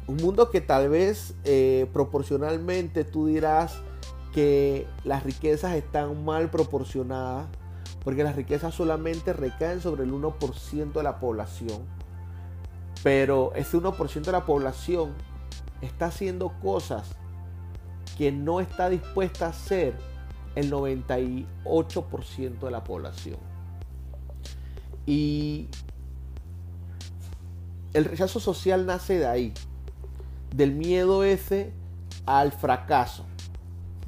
Un 0.07 0.19
mundo 0.19 0.51
que 0.51 0.61
tal 0.61 0.91
vez 0.91 1.35
eh, 1.45 1.89
proporcionalmente 1.93 3.03
tú 3.03 3.29
dirás 3.29 3.79
que 4.35 4.87
las 5.05 5.23
riquezas 5.25 5.75
están 5.75 6.23
mal 6.23 6.51
proporcionadas, 6.51 7.47
porque 8.07 8.23
las 8.23 8.37
riquezas 8.37 8.73
solamente 8.73 9.33
recaen 9.33 9.81
sobre 9.81 10.05
el 10.05 10.13
1% 10.13 10.93
de 10.93 11.03
la 11.03 11.19
población. 11.19 11.83
Pero 13.03 13.53
ese 13.57 13.77
1% 13.79 14.21
de 14.23 14.31
la 14.31 14.47
población 14.47 15.13
está 15.81 16.07
haciendo 16.07 16.53
cosas 16.63 17.17
que 18.17 18.31
no 18.31 18.61
está 18.61 18.91
dispuesta 18.91 19.47
a 19.47 19.49
hacer 19.49 19.97
el 20.55 20.71
98% 20.71 22.61
de 22.61 22.71
la 22.71 22.85
población. 22.85 23.39
Y 25.05 25.67
el 27.93 28.05
rechazo 28.05 28.39
social 28.39 28.87
nace 28.87 29.19
de 29.19 29.27
ahí, 29.27 29.53
del 30.55 30.71
miedo 30.71 31.25
ese 31.25 31.73
al 32.25 32.53
fracaso, 32.53 33.25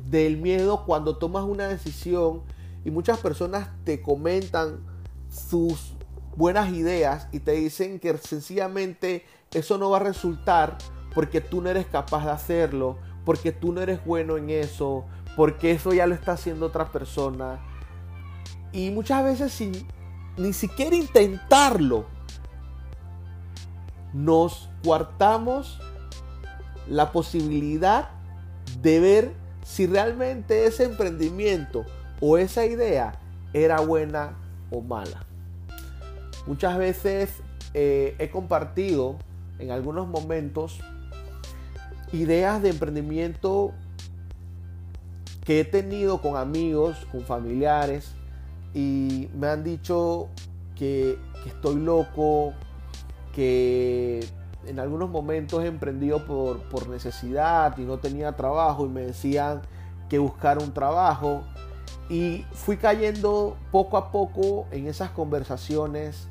del 0.09 0.37
miedo 0.37 0.85
cuando 0.87 1.17
tomas 1.17 1.43
una 1.43 1.67
decisión 1.67 2.43
y 2.89 2.91
muchas 2.91 3.19
personas 3.19 3.69
te 3.85 4.01
comentan 4.01 4.81
sus 5.29 5.93
buenas 6.37 6.71
ideas 6.71 7.29
y 7.33 7.41
te 7.41 7.53
dicen 7.53 8.01
que 8.01 8.17
sencillamente 8.17 9.27
eso 9.53 9.77
no 9.77 9.91
va 9.91 9.99
a 9.99 10.01
resultar 10.01 10.79
porque 11.15 11.43
tú 11.43 11.61
no 11.61 11.69
eres 11.69 11.85
capaz 11.85 12.25
de 12.25 12.31
hacerlo, 12.31 12.97
porque 13.27 13.53
tú 13.53 13.75
no 13.75 13.83
eres 13.83 14.03
bueno 14.07 14.39
en 14.39 14.49
eso, 14.49 15.05
porque 15.37 15.73
eso 15.73 15.93
ya 15.93 16.07
lo 16.07 16.15
está 16.15 16.33
haciendo 16.33 16.65
otra 16.65 16.91
persona. 16.91 17.61
Y 18.73 18.91
muchas 18.91 19.23
veces 19.23 19.53
sin 19.53 19.87
ni 20.39 20.55
siquiera 20.55 20.97
intentarlo, 20.97 22.07
nos 24.15 24.71
cuartamos 24.83 25.79
la 26.89 27.13
posibilidad 27.13 28.09
de 28.81 28.99
ver 28.99 29.35
si 29.63 29.87
realmente 29.87 30.65
ese 30.65 30.85
emprendimiento 30.85 31.85
o 32.21 32.39
esa 32.39 32.67
idea 32.67 33.19
era 33.53 33.81
buena 33.81 34.37
o 34.71 34.81
mala. 34.81 35.25
Muchas 36.47 36.79
veces 36.79 37.31
eh, 37.75 38.15
he 38.19 38.31
compartido 38.31 39.17
en 39.59 39.71
algunos 39.71 40.09
momentos 40.09 40.81
ideas 42.13 42.63
de 42.63 42.71
emprendimiento 42.71 43.73
que 45.45 45.61
he 45.61 45.65
tenido 45.65 46.21
con 46.21 46.37
amigos, 46.37 47.07
con 47.11 47.23
familiares, 47.23 48.15
y 48.75 49.29
me 49.35 49.49
han 49.49 49.65
dicho 49.65 50.29
que, 50.77 51.19
estoy 51.47 51.77
loco, 51.77 52.53
que 53.33 54.27
en 54.67 54.79
algunos 54.79 55.09
momentos 55.09 55.65
he 55.65 55.67
emprendido 55.67 56.25
por, 56.27 56.61
por 56.69 56.89
necesidad 56.89 57.77
y 57.79 57.83
no 57.83 57.99
tenía 57.99 58.37
trabajo 58.37 58.85
y 58.85 58.89
me 58.91 59.03
decían 59.03 59.63
que 60.09 60.19
buscar 60.19 60.59
un 60.59 60.73
trabajo. 60.73 61.43
Y 62.09 62.47
fui 62.53 62.79
cayendo 62.79 63.57
poco 63.71 63.99
a 63.99 64.11
poco 64.11 64.67
en 64.71 64.87
esas 64.87 65.11
conversaciones. 65.11 66.29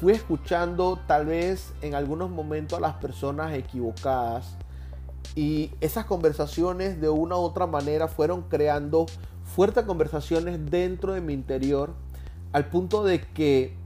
Fui 0.00 0.12
escuchando 0.12 0.98
tal 1.06 1.26
vez 1.26 1.72
en 1.80 1.94
algunos 1.94 2.30
momentos 2.30 2.78
a 2.78 2.82
las 2.82 2.94
personas 2.94 3.54
equivocadas. 3.54 4.56
Y 5.34 5.70
esas 5.80 6.04
conversaciones 6.04 7.00
de 7.00 7.08
una 7.08 7.36
u 7.36 7.40
otra 7.40 7.66
manera 7.66 8.06
fueron 8.06 8.42
creando 8.42 9.06
fuertes 9.44 9.84
conversaciones 9.84 10.70
dentro 10.70 11.14
de 11.14 11.20
mi 11.22 11.32
interior. 11.32 11.94
Al 12.52 12.66
punto 12.66 13.02
de 13.02 13.20
que 13.20 13.76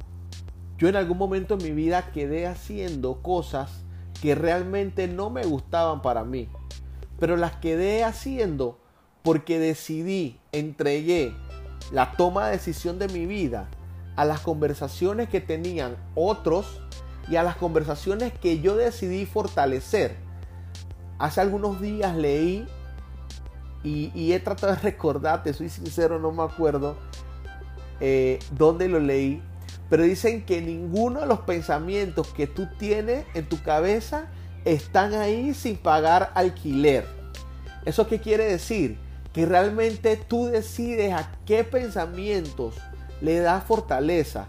yo 0.77 0.89
en 0.89 0.97
algún 0.97 1.19
momento 1.19 1.55
en 1.55 1.63
mi 1.63 1.71
vida 1.71 2.11
quedé 2.13 2.47
haciendo 2.47 3.23
cosas 3.23 3.85
que 4.21 4.35
realmente 4.35 5.07
no 5.07 5.31
me 5.31 5.45
gustaban 5.45 6.03
para 6.03 6.25
mí. 6.25 6.49
Pero 7.21 7.37
las 7.37 7.57
quedé 7.57 8.05
haciendo 8.05 8.79
porque 9.29 9.59
decidí, 9.59 10.41
entregué 10.53 11.35
la 11.93 12.13
toma 12.13 12.47
de 12.47 12.53
decisión 12.53 12.99
de 12.99 13.09
mi 13.09 13.27
vida 13.27 13.69
a 14.17 14.25
las 14.25 14.41
conversaciones 14.41 15.29
que 15.29 15.43
tenían 15.43 15.99
otros 16.15 16.81
y 17.29 17.37
a 17.37 17.43
las 17.43 17.57
conversaciones 17.57 18.33
que 18.33 18.61
yo 18.61 18.75
decidí 18.75 19.27
fortalecer. 19.27 20.17
Hace 21.19 21.43
algunos 21.43 21.79
días 21.79 22.17
leí 22.17 22.67
y, 23.85 24.33
he 24.33 24.41
tratado 24.41 24.77
de 24.77 24.81
recordarte, 24.83 25.53
soy 25.53 25.69
sincero, 25.69 26.19
no 26.19 26.33
me 26.33 26.45
acuerdo 26.45 26.97
eh, 28.01 28.39
dónde 28.53 28.89
lo 28.89 28.99
leí, 28.99 29.43
pero 29.91 30.05
dicen 30.05 30.47
que 30.47 30.63
ninguno 30.63 31.21
de 31.21 31.27
los 31.27 31.41
pensamientos 31.41 32.29
que 32.29 32.47
tú 32.47 32.67
tienes 32.79 33.27
en 33.35 33.47
tu 33.47 33.63
cabeza 33.63 34.31
están 34.65 35.13
ahí 35.13 35.53
sin 35.53 35.77
pagar 35.77 36.33
alquiler. 36.35 37.07
¿Eso 37.85 38.09
qué 38.09 38.21
quiere 38.21 38.47
decir? 38.47 39.07
Que 39.33 39.47
realmente 39.47 40.17
tú 40.17 40.47
decides 40.47 41.13
a 41.13 41.31
qué 41.47 41.65
pensamientos 41.65 42.75
le 43.21 43.39
das 43.41 43.65
fortaleza. 43.65 44.47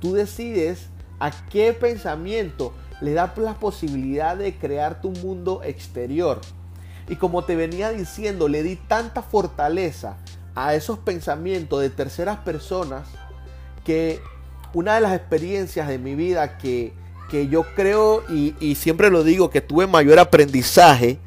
Tú 0.00 0.14
decides 0.14 0.88
a 1.20 1.30
qué 1.48 1.72
pensamiento 1.72 2.72
le 3.00 3.12
das 3.12 3.36
la 3.36 3.54
posibilidad 3.54 4.36
de 4.36 4.56
crear 4.56 5.00
tu 5.00 5.10
mundo 5.10 5.62
exterior. 5.64 6.40
Y 7.08 7.16
como 7.16 7.44
te 7.44 7.56
venía 7.56 7.90
diciendo, 7.90 8.48
le 8.48 8.62
di 8.62 8.76
tanta 8.76 9.22
fortaleza 9.22 10.16
a 10.54 10.74
esos 10.74 10.98
pensamientos 10.98 11.80
de 11.80 11.90
terceras 11.90 12.38
personas 12.38 13.06
que 13.84 14.20
una 14.72 14.94
de 14.94 15.00
las 15.00 15.14
experiencias 15.14 15.88
de 15.88 15.98
mi 15.98 16.14
vida 16.14 16.58
que, 16.58 16.92
que 17.30 17.48
yo 17.48 17.64
creo 17.74 18.22
y, 18.28 18.54
y 18.60 18.76
siempre 18.76 19.10
lo 19.10 19.24
digo 19.24 19.50
que 19.50 19.60
tuve 19.60 19.86
mayor 19.86 20.18
aprendizaje 20.18 21.18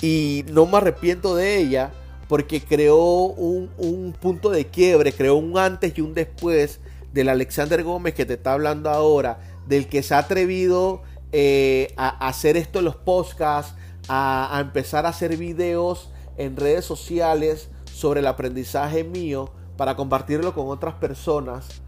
y 0.00 0.44
no 0.50 0.66
me 0.66 0.78
arrepiento 0.78 1.34
de 1.34 1.58
ella 1.58 1.92
porque 2.28 2.60
creó 2.60 3.26
un, 3.26 4.14
punto 4.20 4.50
de 4.50 4.66
quiebre, 4.66 5.12
creó 5.12 5.36
un 5.36 5.58
antes 5.58 5.96
y 5.96 6.00
un 6.00 6.14
después 6.14 6.80
del 7.12 7.28
Alexander 7.28 7.82
Gómez 7.82 8.14
que 8.14 8.26
te 8.26 8.34
está 8.34 8.52
hablando 8.52 8.90
ahora, 8.90 9.38
del 9.66 9.88
que 9.88 10.02
se 10.02 10.14
ha 10.14 10.18
atrevido 10.18 11.02
eh, 11.32 11.92
a, 11.96 12.08
hacer 12.28 12.56
esto 12.56 12.80
en 12.80 12.86
los 12.86 12.96
podcasts, 12.96 13.74
a, 14.08 14.58
empezar 14.60 15.06
a 15.06 15.10
hacer 15.10 15.36
videos 15.36 16.10
en 16.36 16.56
redes 16.56 16.84
sociales 16.84 17.68
sobre 17.92 18.20
el 18.20 18.26
aprendizaje 18.26 19.04
mío 19.04 19.50
para 19.76 19.94
compartirlo 19.94 20.52
con 20.52 20.68
otras 20.68 20.94
personas. 20.94 21.80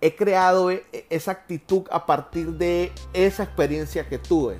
He 0.00 0.16
creado 0.16 0.72
e, 0.72 0.84
e, 0.92 1.06
esa 1.10 1.30
actitud 1.30 1.84
a 1.92 2.06
partir 2.06 2.48
de 2.52 2.90
esa 3.12 3.44
experiencia 3.44 4.08
que 4.08 4.18
tuve. 4.18 4.58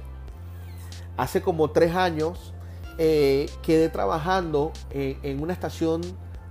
Hace 1.16 1.42
como 1.42 1.70
tres 1.70 1.94
años 1.94 2.51
eh, 2.98 3.50
quedé 3.62 3.88
trabajando 3.88 4.72
en, 4.90 5.42
una 5.42 5.52
estación 5.52 6.02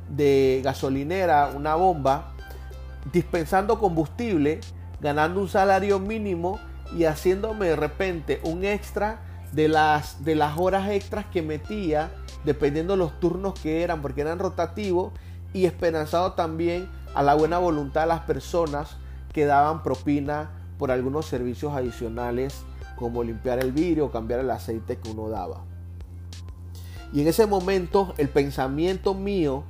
de 0.09 0.61
gasolinera, 0.63 1.51
una 1.55 1.75
bomba, 1.75 2.33
dispensando 3.11 3.79
combustible, 3.79 4.59
ganando 4.99 5.41
un 5.41 5.47
salario 5.47 5.99
mínimo 5.99 6.59
y 6.95 7.05
haciéndome 7.05 7.67
de 7.67 7.75
repente 7.75 8.41
un 8.43 8.63
extra 8.63 9.21
de 9.51 9.67
las, 9.67 10.23
de 10.23 10.35
las 10.35 10.57
horas 10.57 10.89
extras 10.89 11.25
que 11.25 11.41
metía, 11.41 12.11
dependiendo 12.45 12.93
de 12.93 12.97
los 12.97 13.19
turnos 13.19 13.53
que 13.59 13.83
eran, 13.83 14.01
porque 14.01 14.21
eran 14.21 14.39
rotativos, 14.39 15.11
y 15.53 15.65
esperanzado 15.65 16.33
también 16.33 16.89
a 17.13 17.23
la 17.23 17.35
buena 17.35 17.57
voluntad 17.57 18.01
de 18.01 18.07
las 18.07 18.21
personas 18.21 18.97
que 19.33 19.45
daban 19.45 19.83
propina 19.83 20.51
por 20.77 20.91
algunos 20.91 21.25
servicios 21.25 21.73
adicionales 21.73 22.63
como 22.95 23.23
limpiar 23.23 23.59
el 23.59 23.71
vidrio 23.71 24.05
o 24.05 24.11
cambiar 24.11 24.39
el 24.39 24.51
aceite 24.51 24.97
que 24.97 25.09
uno 25.09 25.29
daba. 25.29 25.63
Y 27.13 27.21
en 27.21 27.27
ese 27.27 27.45
momento 27.45 28.13
el 28.17 28.29
pensamiento 28.29 29.13
mío, 29.13 29.63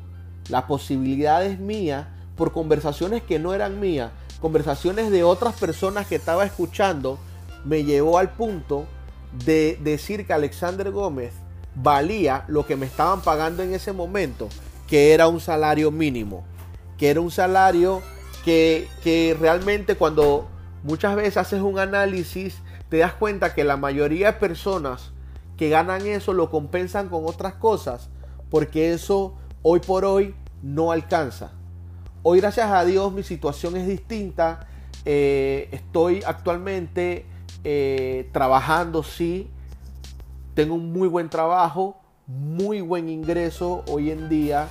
las 0.50 0.64
posibilidades 0.64 1.60
mías, 1.60 2.08
por 2.36 2.52
conversaciones 2.52 3.24
que 3.24 3.40
no 3.40 3.54
eran 3.54 3.80
mías, 3.80 4.12
conversaciones 4.40 5.12
de 5.12 5.24
otras 5.24 5.56
personas 5.60 6.08
que 6.08 6.16
estaba 6.16 6.46
escuchando, 6.46 7.20
me 7.66 7.84
llevó 7.84 8.18
al 8.18 8.32
punto 8.32 8.86
de 9.46 9.78
decir 9.82 10.26
que 10.26 10.34
Alexander 10.34 10.92
Gómez 10.92 11.34
valía 11.76 12.44
lo 12.48 12.66
que 12.66 12.76
me 12.76 12.86
estaban 12.86 13.22
pagando 13.22 13.64
en 13.64 13.74
ese 13.74 13.94
momento, 13.94 14.50
que 14.88 15.14
era 15.14 15.28
un 15.28 15.40
salario 15.40 15.92
mínimo, 15.92 16.44
que 16.98 17.10
era 17.10 17.22
un 17.22 17.32
salario 17.32 18.02
que, 18.44 18.88
que 19.04 19.38
realmente 19.40 19.96
cuando 19.96 20.48
muchas 20.84 21.16
veces 21.16 21.38
haces 21.38 21.62
un 21.62 21.80
análisis, 21.80 22.58
te 22.90 22.98
das 22.98 23.14
cuenta 23.14 23.54
que 23.54 23.64
la 23.64 23.78
mayoría 23.78 24.34
de 24.34 24.40
personas 24.40 25.12
que 25.62 25.70
ganan 25.70 26.08
eso 26.08 26.34
lo 26.34 26.50
compensan 26.50 27.08
con 27.08 27.28
otras 27.28 27.54
cosas, 27.54 28.10
porque 28.50 28.94
eso 28.94 29.36
hoy 29.62 29.80
por 29.80 30.06
hoy 30.06 30.34
no 30.64 30.92
alcanza. 30.92 31.52
Hoy 32.24 32.40
gracias 32.40 32.72
a 32.72 32.84
Dios 32.84 33.14
mi 33.14 33.22
situación 33.22 33.78
es 33.78 33.86
distinta. 33.86 34.68
Eh, 35.06 35.70
estoy 35.72 36.24
actualmente 36.26 37.28
eh, 37.64 38.28
trabajando, 38.32 39.04
sí. 39.04 39.52
Tengo 40.56 40.74
un 40.74 40.92
muy 40.92 41.08
buen 41.08 41.30
trabajo, 41.30 42.02
muy 42.26 42.82
buen 42.82 43.08
ingreso 43.08 43.84
hoy 43.88 44.10
en 44.10 44.30
día. 44.30 44.68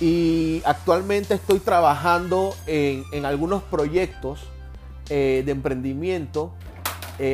Y 0.00 0.60
actualmente 0.64 1.34
estoy 1.34 1.60
trabajando 1.60 2.52
en, 2.66 3.24
algunos 3.24 3.62
proyectos 3.62 4.40
eh, 5.08 5.44
de 5.46 5.52
emprendimiento 5.52 6.52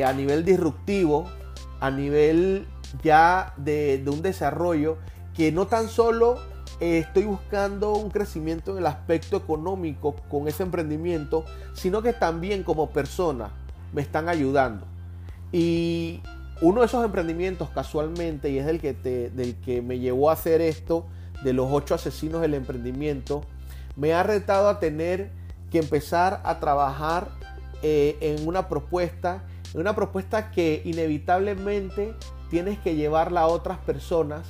a 0.05 0.13
nivel 0.13 0.45
disruptivo, 0.45 1.25
a 1.79 1.89
nivel 1.89 2.67
ya 3.03 3.53
de, 3.57 4.03
un 4.07 4.21
desarrollo 4.21 4.97
que 5.35 5.51
no 5.51 5.67
tan 5.67 5.89
solo 5.89 6.39
eh, 6.79 6.99
estoy 6.99 7.23
buscando 7.23 7.93
un 7.93 8.09
crecimiento 8.09 8.71
en 8.71 8.79
el 8.79 8.85
aspecto 8.85 9.37
económico 9.37 10.15
con 10.29 10.47
ese 10.47 10.63
emprendimiento, 10.63 11.45
sino 11.73 12.01
que 12.01 12.13
también 12.13 12.63
como 12.63 12.89
persona 12.89 13.51
me 13.93 14.01
están 14.01 14.29
ayudando. 14.29 14.85
Y 15.51 16.21
uno 16.61 16.81
de 16.81 16.87
esos 16.87 17.03
emprendimientos 17.03 17.69
casualmente, 17.69 18.49
y 18.49 18.59
es 18.59 18.67
el 18.67 18.79
que 18.79 18.93
del 18.93 19.55
que 19.55 19.81
me 19.81 19.99
llevó 19.99 20.29
a 20.29 20.33
hacer 20.33 20.61
esto, 20.61 21.05
de 21.43 21.53
los 21.53 21.67
ocho 21.71 21.95
asesinos 21.95 22.41
del 22.41 22.53
emprendimiento, 22.53 23.43
me 23.95 24.13
ha 24.13 24.23
retado 24.23 24.69
a 24.69 24.79
tener 24.79 25.31
que 25.71 25.79
empezar 25.79 26.41
a 26.43 26.59
trabajar 26.59 27.29
eh, 27.81 28.17
en 28.21 28.47
una 28.47 28.67
propuesta, 28.67 29.43
en 29.73 29.81
una 29.81 29.95
propuesta 29.95 30.51
que 30.51 30.81
inevitablemente 30.83 32.13
tienes 32.49 32.79
que 32.79 32.95
llevarla 32.95 33.41
a 33.41 33.47
otras 33.47 33.77
personas 33.79 34.45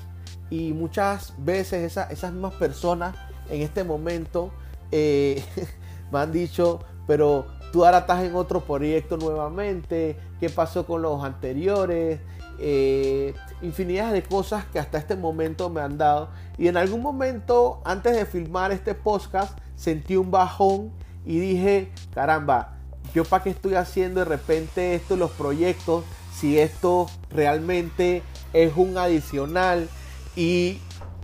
y 0.50 0.74
muchas 0.74 1.34
veces 1.38 1.98
esas 1.98 2.32
mismas 2.32 2.54
personas 2.54 3.16
en 3.50 3.62
este 3.62 3.84
momento 3.84 4.52
eh, 4.92 5.44
me 6.12 6.20
han 6.20 6.32
dicho, 6.32 6.80
pero 7.08 7.46
tú 7.72 7.86
ahora 7.86 8.00
estás 8.00 8.24
en 8.24 8.36
otro 8.36 8.62
proyecto 8.62 9.18
nuevamente, 9.18 10.18
¿qué 10.40 10.50
pasó 10.50 10.86
con 10.86 11.02
los 11.02 11.24
anteriores? 11.24 12.20
Eh, 12.62 13.34
infinidad 13.62 14.12
de 14.12 14.22
cosas 14.22 14.66
que 14.66 14.80
hasta 14.80 14.98
este 14.98 15.16
momento 15.16 15.70
me 15.70 15.82
han 15.82 15.98
dado. 15.98 16.30
Y 16.58 16.68
en 16.68 16.78
algún 16.78 17.02
momento, 17.02 17.82
antes 17.86 18.16
de 18.16 18.26
filmar 18.26 18.72
este 18.72 18.96
podcast, 18.96 19.58
sentí 19.76 20.18
un 20.18 20.30
bajón 20.30 20.92
y 21.26 21.40
dije, 21.40 21.92
caramba, 22.14 22.80
yo 23.14 23.24
para 23.24 23.44
qué 23.44 23.52
estoy 23.52 23.76
haciendo 23.76 24.20
de 24.20 24.26
repente 24.26 24.94
esto, 24.96 25.16
los 25.16 25.32
proyectos, 25.32 26.04
si 26.40 26.60
esto 26.60 27.08
realmente 27.30 28.24
es 28.54 28.76
un 28.76 28.98
adicional. 28.98 29.90
Y, 30.36 30.80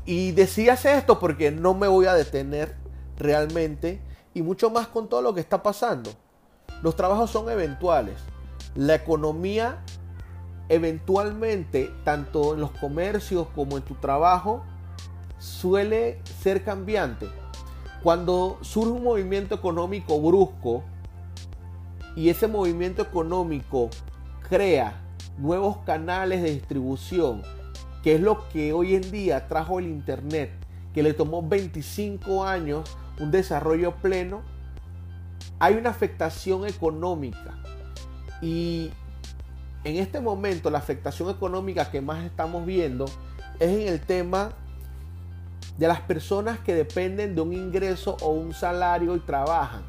y 0.05 0.39
hacer 0.69 0.97
esto 0.97 1.19
porque 1.19 1.51
no 1.51 1.73
me 1.73 1.87
voy 1.87 2.05
a 2.05 2.13
detener 2.13 2.75
realmente. 3.17 4.01
Y 4.33 4.41
mucho 4.41 4.69
más 4.69 4.87
con 4.87 5.07
todo 5.07 5.21
lo 5.21 5.33
que 5.33 5.41
está 5.41 5.63
pasando. 5.63 6.11
Los 6.81 6.95
trabajos 6.95 7.31
son 7.31 7.49
eventuales. 7.49 8.15
La 8.75 8.95
economía 8.95 9.81
eventualmente, 10.69 11.91
tanto 12.03 12.53
en 12.53 12.61
los 12.61 12.71
comercios 12.71 13.47
como 13.55 13.77
en 13.77 13.83
tu 13.83 13.95
trabajo, 13.95 14.63
suele 15.39 16.21
ser 16.41 16.63
cambiante. 16.63 17.29
cuando 18.03 18.59
surge 18.61 18.91
un 18.91 19.03
movimiento 19.03 19.55
económico 19.55 20.21
brusco 20.21 20.83
y 22.15 22.29
ese 22.29 22.47
movimiento 22.47 23.01
económico 23.01 23.89
crea 24.47 25.01
nuevos 25.37 25.77
canales 25.85 26.41
de 26.41 26.51
distribución, 26.51 27.41
que 28.03 28.15
es 28.15 28.21
lo 28.21 28.47
que 28.49 28.73
hoy 28.73 28.95
en 28.95 29.11
día 29.11 29.47
trajo 29.47 29.79
el 29.79 29.87
Internet, 29.87 30.51
que 30.93 31.03
le 31.03 31.13
tomó 31.13 31.41
25 31.41 32.45
años 32.45 32.89
un 33.19 33.31
desarrollo 33.31 33.95
pleno, 33.95 34.41
hay 35.59 35.75
una 35.75 35.89
afectación 35.89 36.65
económica. 36.65 37.57
Y 38.41 38.91
en 39.83 39.97
este 39.97 40.19
momento 40.19 40.69
la 40.69 40.79
afectación 40.79 41.29
económica 41.29 41.91
que 41.91 42.01
más 42.01 42.23
estamos 42.23 42.65
viendo 42.65 43.05
es 43.59 43.69
en 43.69 43.87
el 43.87 44.01
tema 44.01 44.51
de 45.77 45.87
las 45.87 46.01
personas 46.01 46.59
que 46.59 46.73
dependen 46.73 47.35
de 47.35 47.41
un 47.41 47.53
ingreso 47.53 48.17
o 48.21 48.29
un 48.29 48.53
salario 48.53 49.15
y 49.15 49.19
trabajan. 49.19 49.83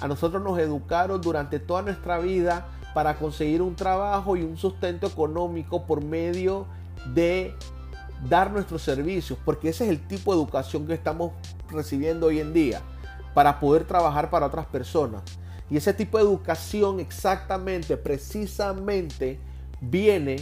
A 0.00 0.08
nosotros 0.08 0.42
nos 0.42 0.58
educaron 0.58 1.20
durante 1.20 1.58
toda 1.58 1.82
nuestra 1.82 2.18
vida 2.18 2.66
para 2.96 3.18
conseguir 3.18 3.60
un 3.60 3.76
trabajo 3.76 4.38
y 4.38 4.42
un 4.42 4.56
sustento 4.56 5.06
económico 5.06 5.84
por 5.84 6.02
medio 6.02 6.64
de 7.12 7.54
dar 8.26 8.50
nuestros 8.50 8.80
servicios, 8.80 9.38
porque 9.44 9.68
ese 9.68 9.84
es 9.84 9.90
el 9.90 10.00
tipo 10.08 10.32
de 10.32 10.40
educación 10.40 10.86
que 10.86 10.94
estamos 10.94 11.32
recibiendo 11.68 12.28
hoy 12.28 12.40
en 12.40 12.54
día, 12.54 12.80
para 13.34 13.60
poder 13.60 13.84
trabajar 13.84 14.30
para 14.30 14.46
otras 14.46 14.64
personas. 14.64 15.20
Y 15.68 15.76
ese 15.76 15.92
tipo 15.92 16.16
de 16.16 16.24
educación 16.24 16.98
exactamente, 16.98 17.98
precisamente, 17.98 19.40
viene 19.82 20.36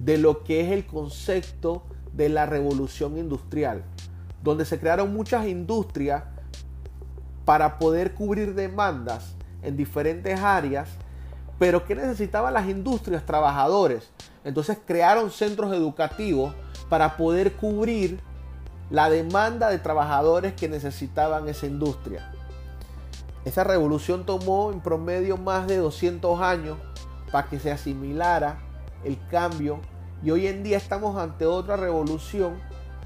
de 0.00 0.18
lo 0.18 0.42
que 0.42 0.62
es 0.62 0.72
el 0.72 0.84
concepto 0.84 1.84
de 2.12 2.28
la 2.28 2.46
revolución 2.46 3.18
industrial, 3.18 3.84
donde 4.42 4.64
se 4.64 4.80
crearon 4.80 5.14
muchas 5.14 5.46
industrias 5.46 6.24
para 7.44 7.78
poder 7.78 8.14
cubrir 8.14 8.56
demandas 8.56 9.36
en 9.62 9.76
diferentes 9.76 10.40
áreas, 10.40 10.88
pero 11.58 11.84
que 11.84 11.94
necesitaban 11.94 12.54
las 12.54 12.68
industrias? 12.68 13.24
Trabajadores. 13.24 14.10
Entonces 14.44 14.78
crearon 14.84 15.30
centros 15.30 15.72
educativos 15.72 16.54
para 16.88 17.16
poder 17.16 17.52
cubrir 17.54 18.20
la 18.90 19.10
demanda 19.10 19.70
de 19.70 19.78
trabajadores 19.78 20.52
que 20.54 20.68
necesitaban 20.68 21.48
esa 21.48 21.66
industria. 21.66 22.32
Esa 23.44 23.64
revolución 23.64 24.26
tomó 24.26 24.72
en 24.72 24.80
promedio 24.80 25.36
más 25.36 25.66
de 25.66 25.78
200 25.78 26.40
años 26.40 26.78
para 27.32 27.48
que 27.48 27.58
se 27.58 27.72
asimilara 27.72 28.58
el 29.04 29.18
cambio 29.28 29.80
y 30.22 30.30
hoy 30.30 30.46
en 30.46 30.62
día 30.62 30.76
estamos 30.76 31.16
ante 31.16 31.46
otra 31.46 31.76
revolución, 31.76 32.54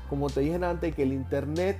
como 0.09 0.31
te 0.31 0.41
dije 0.41 0.65
antes, 0.65 0.95
que 0.95 1.03
el 1.03 1.13
Internet 1.13 1.79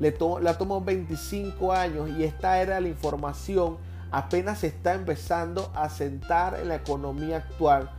le 0.00 0.16
la 0.40 0.58
tomó 0.58 0.80
25 0.80 1.72
años 1.72 2.10
y 2.18 2.24
esta 2.24 2.60
era 2.60 2.80
la 2.80 2.88
información 2.88 3.78
apenas 4.16 4.60
se 4.60 4.68
está 4.68 4.94
empezando 4.94 5.70
a 5.74 5.88
sentar 5.88 6.58
en 6.60 6.68
la 6.68 6.76
economía 6.76 7.38
actual, 7.38 7.90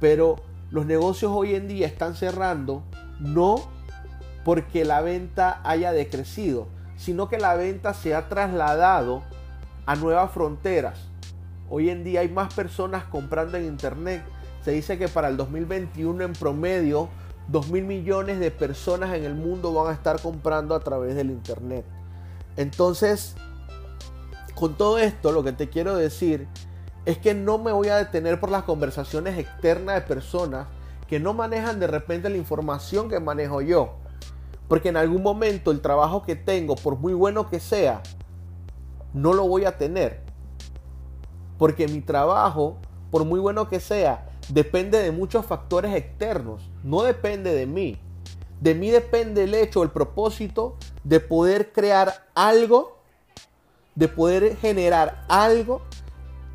pero 0.00 0.36
los 0.70 0.86
negocios 0.86 1.32
hoy 1.34 1.54
en 1.54 1.68
día 1.68 1.86
están 1.86 2.14
cerrando 2.14 2.82
no 3.20 3.56
porque 4.44 4.84
la 4.84 5.00
venta 5.00 5.60
haya 5.64 5.92
decrecido, 5.92 6.66
sino 6.96 7.28
que 7.28 7.38
la 7.38 7.54
venta 7.54 7.94
se 7.94 8.14
ha 8.14 8.28
trasladado 8.28 9.22
a 9.86 9.96
nuevas 9.96 10.30
fronteras. 10.32 11.00
Hoy 11.70 11.90
en 11.90 12.04
día 12.04 12.20
hay 12.20 12.28
más 12.28 12.52
personas 12.52 13.04
comprando 13.04 13.56
en 13.56 13.64
internet 13.64 14.22
se 14.64 14.70
dice 14.70 14.96
que 14.96 15.08
para 15.08 15.28
el 15.28 15.36
2021 15.36 16.24
en 16.24 16.32
promedio 16.32 17.10
2 17.48 17.68
mil 17.68 17.84
millones 17.84 18.40
de 18.40 18.50
personas 18.50 19.14
en 19.14 19.24
el 19.24 19.34
mundo 19.34 19.74
van 19.74 19.88
a 19.88 19.92
estar 19.92 20.18
comprando 20.22 20.74
a 20.74 20.80
través 20.80 21.14
del 21.14 21.30
Internet. 21.30 21.84
Entonces, 22.56 23.36
con 24.54 24.74
todo 24.74 24.98
esto 24.98 25.32
lo 25.32 25.42
que 25.42 25.52
te 25.52 25.68
quiero 25.68 25.96
decir 25.96 26.48
es 27.04 27.18
que 27.18 27.34
no 27.34 27.58
me 27.58 27.72
voy 27.72 27.88
a 27.88 27.96
detener 27.96 28.40
por 28.40 28.50
las 28.50 28.64
conversaciones 28.64 29.38
externas 29.38 29.96
de 29.96 30.00
personas 30.02 30.66
que 31.08 31.20
no 31.20 31.34
manejan 31.34 31.80
de 31.80 31.86
repente 31.86 32.30
la 32.30 32.36
información 32.36 33.08
que 33.08 33.20
manejo 33.20 33.60
yo. 33.60 33.96
Porque 34.68 34.88
en 34.88 34.96
algún 34.96 35.22
momento 35.22 35.70
el 35.70 35.82
trabajo 35.82 36.22
que 36.22 36.36
tengo, 36.36 36.74
por 36.76 36.96
muy 36.96 37.12
bueno 37.12 37.50
que 37.50 37.60
sea, 37.60 38.02
no 39.12 39.34
lo 39.34 39.46
voy 39.46 39.66
a 39.66 39.76
tener. 39.76 40.22
Porque 41.58 41.86
mi 41.86 42.00
trabajo, 42.00 42.78
por 43.10 43.24
muy 43.24 43.38
bueno 43.38 43.68
que 43.68 43.80
sea, 43.80 44.26
depende 44.48 45.02
de 45.02 45.12
muchos 45.12 45.44
factores 45.44 45.94
externos, 45.94 46.70
no 46.82 47.02
depende 47.02 47.54
de 47.54 47.66
mí. 47.66 48.00
De 48.60 48.74
mí 48.74 48.90
depende 48.90 49.44
el 49.44 49.54
hecho, 49.54 49.82
el 49.82 49.90
propósito 49.90 50.76
de 51.02 51.20
poder 51.20 51.72
crear 51.72 52.28
algo, 52.34 52.98
de 53.94 54.08
poder 54.08 54.56
generar 54.56 55.24
algo 55.28 55.82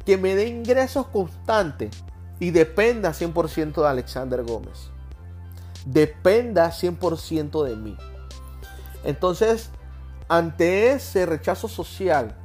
que 0.05 0.17
me 0.17 0.35
dé 0.35 0.47
ingresos 0.47 1.07
constantes 1.07 2.03
y 2.39 2.51
dependa 2.51 3.11
100% 3.11 3.81
de 3.81 3.87
Alexander 3.87 4.43
Gómez. 4.43 4.89
Dependa 5.85 6.71
100% 6.71 7.63
de 7.63 7.75
mí. 7.75 7.97
Entonces, 9.03 9.69
ante 10.27 10.91
ese 10.91 11.25
rechazo 11.25 11.67
social, 11.67 12.35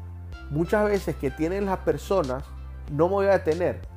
muchas 0.51 0.85
veces 0.85 1.17
que 1.17 1.31
tienen 1.31 1.67
las 1.67 1.79
personas, 1.79 2.45
no 2.91 3.09
me 3.09 3.15
voy 3.15 3.27
a 3.27 3.33
detener 3.33 3.95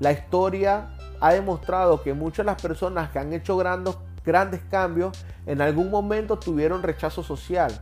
la 0.00 0.12
historia 0.12 0.90
ha 1.20 1.32
demostrado 1.32 2.02
que 2.02 2.14
muchas 2.14 2.38
de 2.38 2.52
las 2.52 2.62
personas 2.62 3.10
que 3.10 3.18
han 3.18 3.32
hecho 3.32 3.56
grandes, 3.56 3.96
grandes 4.24 4.60
cambios 4.70 5.24
en 5.46 5.60
algún 5.60 5.90
momento 5.90 6.38
tuvieron 6.38 6.82
rechazo 6.82 7.22
social. 7.22 7.72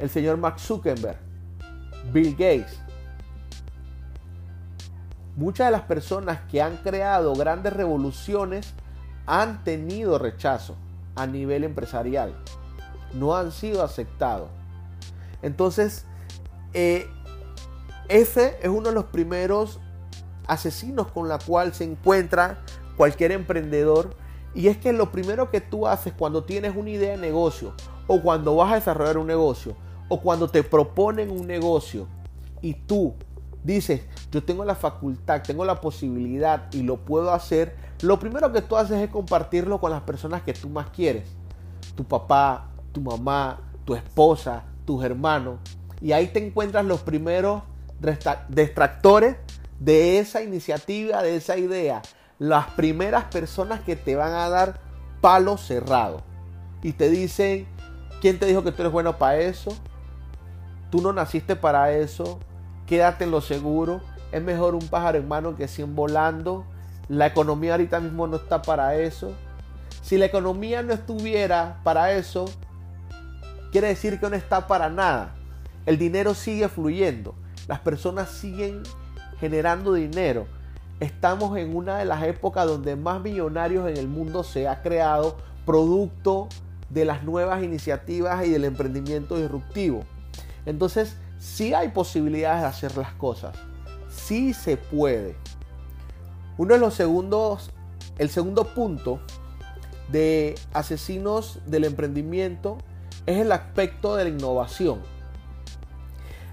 El 0.00 0.08
señor 0.08 0.38
Mark 0.38 0.58
Zuckerberg, 0.58 1.18
Bill 2.10 2.32
Gates. 2.32 2.80
Muchas 5.36 5.66
de 5.66 5.72
las 5.72 5.82
personas 5.82 6.40
que 6.50 6.62
han 6.62 6.78
creado 6.78 7.34
grandes 7.34 7.74
revoluciones 7.74 8.72
han 9.26 9.62
tenido 9.62 10.18
rechazo 10.18 10.74
a 11.16 11.26
nivel 11.26 11.64
empresarial. 11.64 12.34
No 13.12 13.36
han 13.36 13.52
sido 13.52 13.82
aceptados. 13.84 14.48
Entonces, 15.42 16.06
eh, 16.72 17.06
ese 18.08 18.56
es 18.62 18.68
uno 18.70 18.88
de 18.88 18.94
los 18.94 19.04
primeros 19.04 19.80
asesinos 20.46 21.12
con 21.12 21.28
la 21.28 21.38
cual 21.38 21.74
se 21.74 21.84
encuentra 21.84 22.60
cualquier 22.96 23.32
emprendedor. 23.32 24.16
Y 24.54 24.68
es 24.68 24.78
que 24.78 24.94
lo 24.94 25.12
primero 25.12 25.50
que 25.50 25.60
tú 25.60 25.86
haces 25.86 26.14
cuando 26.16 26.44
tienes 26.44 26.74
una 26.74 26.88
idea 26.88 27.10
de 27.10 27.18
negocio 27.18 27.74
o 28.06 28.22
cuando 28.22 28.56
vas 28.56 28.72
a 28.72 28.76
desarrollar 28.76 29.18
un 29.18 29.26
negocio 29.26 29.76
o 30.10 30.20
cuando 30.20 30.48
te 30.48 30.62
proponen 30.62 31.30
un 31.30 31.46
negocio 31.46 32.08
y 32.60 32.74
tú 32.74 33.14
dices, 33.62 34.02
yo 34.32 34.42
tengo 34.42 34.64
la 34.64 34.74
facultad, 34.74 35.42
tengo 35.42 35.64
la 35.64 35.80
posibilidad 35.80 36.66
y 36.72 36.82
lo 36.82 36.96
puedo 36.96 37.32
hacer, 37.32 37.76
lo 38.02 38.18
primero 38.18 38.52
que 38.52 38.60
tú 38.60 38.76
haces 38.76 38.98
es 38.98 39.08
compartirlo 39.08 39.80
con 39.80 39.92
las 39.92 40.02
personas 40.02 40.42
que 40.42 40.52
tú 40.52 40.68
más 40.68 40.88
quieres. 40.90 41.28
Tu 41.94 42.04
papá, 42.04 42.68
tu 42.92 43.00
mamá, 43.00 43.60
tu 43.84 43.94
esposa, 43.94 44.64
tus 44.84 45.04
hermanos. 45.04 45.58
Y 46.00 46.10
ahí 46.10 46.26
te 46.26 46.44
encuentras 46.44 46.84
los 46.84 47.00
primeros 47.00 47.62
distractores 48.48 49.36
de 49.78 50.18
esa 50.18 50.42
iniciativa, 50.42 51.22
de 51.22 51.36
esa 51.36 51.56
idea, 51.56 52.02
las 52.38 52.66
primeras 52.70 53.26
personas 53.26 53.80
que 53.80 53.94
te 53.94 54.16
van 54.16 54.32
a 54.32 54.48
dar 54.48 54.80
palo 55.20 55.56
cerrado 55.56 56.22
y 56.82 56.94
te 56.94 57.10
dicen, 57.10 57.68
¿quién 58.20 58.40
te 58.40 58.46
dijo 58.46 58.64
que 58.64 58.72
tú 58.72 58.82
eres 58.82 58.92
bueno 58.92 59.16
para 59.18 59.38
eso? 59.38 59.70
Tú 60.90 61.00
no 61.00 61.12
naciste 61.12 61.56
para 61.56 61.92
eso, 61.92 62.38
quédate 62.86 63.24
en 63.24 63.30
lo 63.30 63.40
seguro, 63.40 64.00
es 64.32 64.42
mejor 64.42 64.74
un 64.74 64.86
pájaro 64.88 65.18
en 65.18 65.28
mano 65.28 65.56
que 65.56 65.68
100 65.68 65.94
volando, 65.94 66.64
la 67.08 67.26
economía 67.26 67.72
ahorita 67.72 68.00
mismo 68.00 68.26
no 68.26 68.36
está 68.36 68.62
para 68.62 68.96
eso. 68.96 69.32
Si 70.02 70.16
la 70.16 70.26
economía 70.26 70.82
no 70.82 70.92
estuviera 70.92 71.80
para 71.82 72.12
eso, 72.12 72.46
quiere 73.72 73.88
decir 73.88 74.18
que 74.20 74.30
no 74.30 74.36
está 74.36 74.66
para 74.66 74.88
nada. 74.88 75.34
El 75.86 75.98
dinero 75.98 76.34
sigue 76.34 76.68
fluyendo, 76.68 77.34
las 77.68 77.80
personas 77.80 78.30
siguen 78.30 78.82
generando 79.38 79.92
dinero. 79.94 80.46
Estamos 81.00 81.56
en 81.56 81.74
una 81.74 81.98
de 81.98 82.04
las 82.04 82.22
épocas 82.24 82.66
donde 82.66 82.94
más 82.94 83.20
millonarios 83.20 83.88
en 83.88 83.96
el 83.96 84.06
mundo 84.06 84.44
se 84.44 84.68
ha 84.68 84.82
creado 84.82 85.36
producto 85.64 86.48
de 86.90 87.04
las 87.04 87.22
nuevas 87.22 87.62
iniciativas 87.62 88.44
y 88.46 88.50
del 88.50 88.64
emprendimiento 88.64 89.36
disruptivo. 89.36 90.04
Entonces, 90.66 91.16
sí 91.38 91.74
hay 91.74 91.88
posibilidades 91.88 92.62
de 92.62 92.66
hacer 92.68 92.96
las 92.96 93.12
cosas. 93.14 93.56
Sí 94.08 94.52
se 94.54 94.76
puede. 94.76 95.36
Uno 96.58 96.74
de 96.74 96.80
los 96.80 96.94
segundos, 96.94 97.70
el 98.18 98.28
segundo 98.28 98.74
punto 98.74 99.20
de 100.10 100.56
asesinos 100.72 101.60
del 101.66 101.84
emprendimiento 101.84 102.78
es 103.26 103.38
el 103.38 103.52
aspecto 103.52 104.16
de 104.16 104.24
la 104.24 104.30
innovación. 104.30 105.00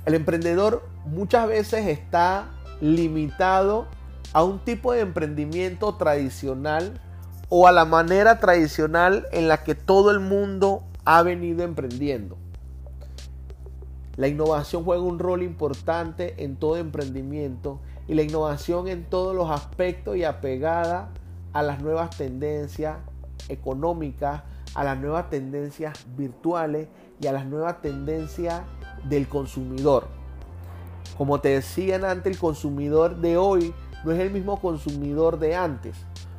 El 0.06 0.13
emprendedor 0.13 0.88
muchas 1.06 1.48
veces 1.48 1.88
está 1.88 2.48
limitado 2.80 3.88
a 4.34 4.43
un 4.43 4.60
tipo 4.60 4.93
de 4.93 5.02
emprendimiento 5.02 5.96
tradicional 5.96 7.02
o 7.50 7.67
a 7.67 7.72
la 7.72 7.86
manera 7.86 8.39
tradicional 8.39 9.26
en 9.32 9.48
la 9.48 9.63
que 9.63 9.76
todo 9.76 10.12
el 10.12 10.20
mundo 10.20 10.84
ha 11.06 11.24
venido 11.24 11.63
emprendiendo. 11.63 12.38
La 14.17 14.27
innovación 14.27 14.84
juega 14.84 15.03
un 15.03 15.19
rol 15.19 15.43
importante 15.43 16.43
en 16.43 16.56
todo 16.56 16.77
emprendimiento 16.77 17.80
y 18.08 18.15
la 18.15 18.23
innovación 18.23 18.88
en 18.88 19.06
todos 19.06 19.36
los 19.36 19.51
aspectos 19.51 20.17
y 20.17 20.23
apegada 20.23 21.10
a 21.53 21.62
las 21.62 21.82
nuevas 21.84 22.17
tendencias 22.17 22.97
económicas, 23.47 24.41
a 24.73 24.84
las 24.84 24.97
nuevas 24.99 25.30
tendencias 25.30 26.06
virtuales 26.17 26.88
y 27.21 27.27
a 27.27 27.32
las 27.32 27.45
nuevas 27.45 27.80
tendencias 27.82 28.63
del 29.08 29.27
consumidor. 29.27 30.08
Como 31.15 31.39
te 31.39 31.49
decían 31.49 32.03
antes, 32.03 32.34
el 32.34 32.39
consumidor 32.39 33.17
de 33.17 33.38
hoy 33.38 33.71
no 34.03 34.12
es 34.12 34.19
el 34.19 34.32
mismo 34.32 34.60
consumidor 34.60 35.38
de 35.38 35.56
antes. 35.56 35.95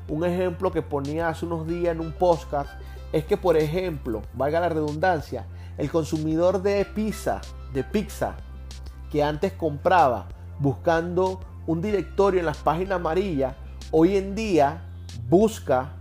Un 0.08 0.24
ejemplo 0.24 0.72
que 0.72 0.82
ponía 0.82 1.28
hace 1.28 1.46
unos 1.46 1.64
días 1.68 1.94
en 1.94 2.00
un 2.00 2.10
podcast 2.10 2.70
es 3.12 3.24
que, 3.24 3.36
por 3.36 3.56
ejemplo, 3.56 4.22
valga 4.34 4.58
la 4.58 4.68
redundancia, 4.68 5.46
el 5.76 5.90
consumidor 5.90 6.60
de 6.60 6.84
pizza, 6.84 7.40
de 7.72 7.84
pizza, 7.84 8.36
que 9.10 9.22
antes 9.22 9.52
compraba 9.52 10.28
buscando 10.58 11.40
un 11.66 11.80
directorio 11.82 12.40
en 12.40 12.46
las 12.46 12.58
páginas 12.58 12.96
amarillas, 12.96 13.54
hoy 13.90 14.16
en 14.16 14.34
día 14.34 14.82
busca 15.28 15.92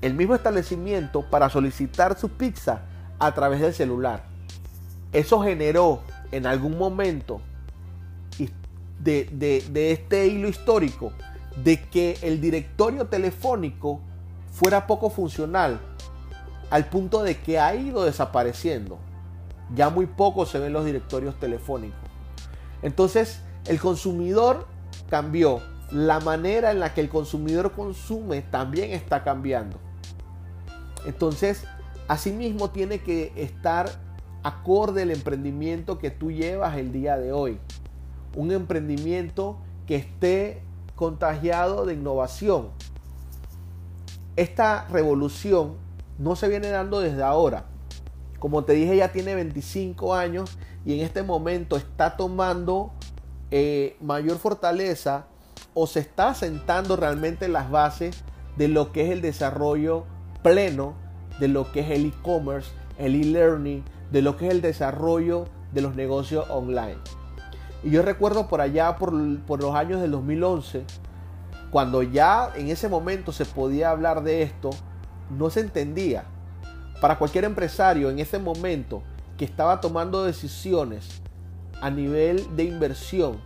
el 0.00 0.14
mismo 0.14 0.34
establecimiento 0.34 1.22
para 1.22 1.50
solicitar 1.50 2.18
su 2.18 2.30
pizza 2.30 2.82
a 3.18 3.32
través 3.32 3.60
del 3.60 3.74
celular. 3.74 4.24
Eso 5.12 5.42
generó 5.42 6.00
en 6.32 6.46
algún 6.46 6.78
momento 6.78 7.40
de, 8.98 9.28
de, 9.32 9.92
este 9.92 10.26
hilo 10.26 10.48
histórico 10.48 11.12
de 11.62 11.80
que 11.88 12.18
el 12.22 12.40
directorio 12.40 13.06
telefónico 13.06 14.00
fuera 14.52 14.86
poco 14.86 15.10
funcional 15.10 15.80
al 16.70 16.86
punto 16.86 17.22
de 17.22 17.38
que 17.38 17.58
ha 17.58 17.74
ido 17.74 18.04
desapareciendo. 18.04 18.98
Ya 19.74 19.90
muy 19.90 20.06
poco 20.06 20.46
se 20.46 20.58
ven 20.58 20.72
los 20.72 20.84
directorios 20.84 21.38
telefónicos. 21.38 21.98
Entonces, 22.82 23.42
el 23.66 23.80
consumidor 23.80 24.66
cambió. 25.08 25.60
La 25.90 26.20
manera 26.20 26.70
en 26.70 26.78
la 26.78 26.94
que 26.94 27.00
el 27.00 27.08
consumidor 27.08 27.72
consume 27.72 28.42
también 28.42 28.92
está 28.92 29.24
cambiando. 29.24 29.78
Entonces, 31.04 31.64
asimismo 32.06 32.70
tiene 32.70 33.00
que 33.00 33.32
estar 33.36 33.90
acorde 34.42 35.02
el 35.02 35.10
emprendimiento 35.10 35.98
que 35.98 36.10
tú 36.10 36.30
llevas 36.30 36.76
el 36.76 36.92
día 36.92 37.16
de 37.16 37.32
hoy. 37.32 37.58
Un 38.36 38.52
emprendimiento 38.52 39.58
que 39.86 39.96
esté 39.96 40.62
contagiado 40.94 41.86
de 41.86 41.94
innovación. 41.94 42.68
Esta 44.36 44.86
revolución 44.88 45.74
no 46.18 46.36
se 46.36 46.48
viene 46.48 46.68
dando 46.68 47.00
desde 47.00 47.22
ahora. 47.22 47.69
Como 48.40 48.64
te 48.64 48.72
dije, 48.72 48.96
ya 48.96 49.12
tiene 49.12 49.34
25 49.34 50.14
años 50.14 50.58
y 50.84 50.94
en 50.94 51.04
este 51.04 51.22
momento 51.22 51.76
está 51.76 52.16
tomando 52.16 52.90
eh, 53.50 53.96
mayor 54.00 54.38
fortaleza 54.38 55.26
o 55.74 55.86
se 55.86 56.00
está 56.00 56.34
sentando 56.34 56.96
realmente 56.96 57.48
las 57.48 57.70
bases 57.70 58.24
de 58.56 58.68
lo 58.68 58.92
que 58.92 59.04
es 59.04 59.10
el 59.10 59.20
desarrollo 59.20 60.04
pleno, 60.42 60.94
de 61.38 61.48
lo 61.48 61.70
que 61.70 61.80
es 61.80 61.90
el 61.90 62.06
e-commerce, 62.06 62.70
el 62.98 63.14
e-learning, 63.14 63.84
de 64.10 64.22
lo 64.22 64.36
que 64.38 64.46
es 64.46 64.52
el 64.52 64.62
desarrollo 64.62 65.44
de 65.72 65.82
los 65.82 65.94
negocios 65.94 66.48
online. 66.48 66.98
Y 67.84 67.90
yo 67.90 68.02
recuerdo 68.02 68.48
por 68.48 68.62
allá, 68.62 68.96
por, 68.96 69.12
por 69.40 69.60
los 69.60 69.74
años 69.74 70.00
del 70.00 70.12
2011, 70.12 70.84
cuando 71.70 72.02
ya 72.02 72.50
en 72.56 72.68
ese 72.68 72.88
momento 72.88 73.32
se 73.32 73.44
podía 73.44 73.90
hablar 73.90 74.22
de 74.22 74.42
esto, 74.42 74.70
no 75.30 75.50
se 75.50 75.60
entendía. 75.60 76.24
Para 77.00 77.18
cualquier 77.18 77.44
empresario 77.44 78.10
en 78.10 78.18
ese 78.18 78.38
momento 78.38 79.02
que 79.38 79.44
estaba 79.44 79.80
tomando 79.80 80.24
decisiones 80.24 81.22
a 81.80 81.90
nivel 81.90 82.56
de 82.56 82.64
inversión, 82.64 83.40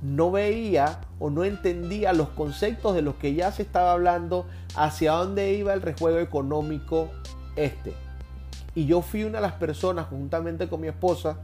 no 0.00 0.30
veía 0.30 1.00
o 1.18 1.30
no 1.30 1.44
entendía 1.44 2.12
los 2.12 2.28
conceptos 2.28 2.94
de 2.94 3.02
los 3.02 3.16
que 3.16 3.34
ya 3.34 3.50
se 3.50 3.62
estaba 3.62 3.92
hablando, 3.92 4.46
hacia 4.76 5.12
dónde 5.12 5.54
iba 5.54 5.72
el 5.72 5.82
rejuego 5.82 6.18
económico 6.18 7.10
este. 7.56 7.94
Y 8.74 8.86
yo 8.86 9.00
fui 9.00 9.24
una 9.24 9.38
de 9.38 9.42
las 9.42 9.54
personas, 9.54 10.06
juntamente 10.08 10.68
con 10.68 10.80
mi 10.82 10.88
esposa, 10.88 11.38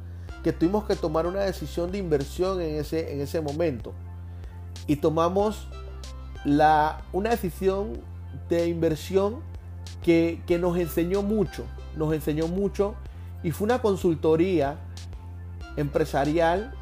que 0.45 0.53
tuvimos 0.53 0.85
que 0.85 0.97
tomar 0.97 1.27
una 1.27 1.41
decisión 1.41 1.91
de 1.91 1.99
inversión 1.99 2.61
en 2.61 2.77
ese, 2.77 3.13
en 3.13 3.21
ese 3.21 3.41
momento. 3.41 3.95
Y 4.87 4.97
tomamos 4.97 5.67
la, 6.45 7.03
una 7.13 7.31
decisión 7.31 8.01
de 8.49 8.69
inversión 8.69 9.41
que, 10.03 10.43
nos 10.61 10.77
enseñó 10.77 11.23
mucho, 11.23 11.65
nos 11.97 12.12
enseñó 12.12 12.49
mucho 12.49 12.95
y 13.43 13.53
fue 13.53 13.67
una 13.67 13.81
consultoría 13.81 14.77
empresarial 15.77 16.75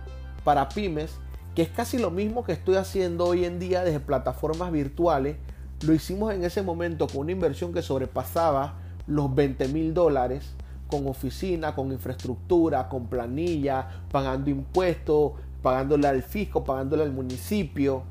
para 0.43 0.69
pymes 0.69 1.19
que 1.55 1.63
es 1.63 1.69
casi 1.69 1.99
lo 1.99 2.11
mismo 2.11 2.45
que 2.45 2.53
estoy 2.53 2.77
haciendo 2.77 3.27
hoy 3.27 3.45
en 3.45 3.59
día 3.59 3.83
desde 3.83 4.01
plataformas 4.01 4.71
virtuales. 4.71 5.37
Lo 5.83 5.93
hicimos 5.93 6.33
en 6.33 6.45
ese 6.45 6.63
momento 6.63 7.09
con 7.09 7.23
una 7.23 7.33
inversión 7.33 7.73
que 7.73 7.83
sobrepasaba 7.83 8.75
los 9.07 9.35
20 9.35 9.69
mil 9.69 9.93
dólares, 9.93 10.55
con 10.87 11.09
oficina, 11.09 11.75
con 11.75 11.91
infraestructura, 11.91 12.89
con 12.89 13.07
planilla, 13.07 14.05
pagando 14.13 14.51
impuestos, 14.51 15.33
pagándole 15.61 16.07
al 16.07 16.23
fisco, 16.23 16.63
pagándole 16.63 17.03
al 17.03 17.13
municipio. 17.13 18.05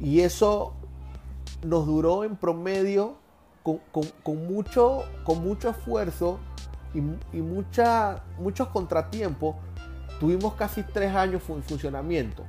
Y 0.00 0.20
eso 0.20 0.72
nos 1.66 1.86
duró 1.86 2.24
en 2.24 2.36
promedio 2.36 3.23
con, 3.64 4.46
mucho, 4.46 5.04
con 5.24 5.42
mucho 5.42 5.70
esfuerzo 5.70 6.38
y, 6.94 7.00
mucha, 7.40 8.22
muchos 8.38 8.68
contratiempos 8.68 9.56
Tuvimos 10.20 10.54
casi 10.54 10.82
tres 10.82 11.14
años 11.14 11.42
en 11.48 11.62
funcionamiento. 11.62 12.44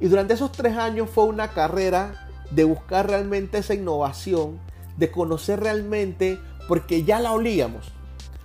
Y 0.00 0.08
durante 0.08 0.34
esos 0.34 0.52
tres 0.52 0.76
años 0.76 1.08
fue 1.10 1.24
una 1.24 1.48
carrera 1.48 2.28
de 2.50 2.64
buscar 2.64 3.08
realmente 3.08 3.58
esa 3.58 3.74
innovación, 3.74 4.58
de 4.96 5.10
conocer 5.10 5.60
realmente, 5.60 6.38
porque 6.68 7.04
ya 7.04 7.20
la 7.20 7.32
olíamos. 7.32 7.92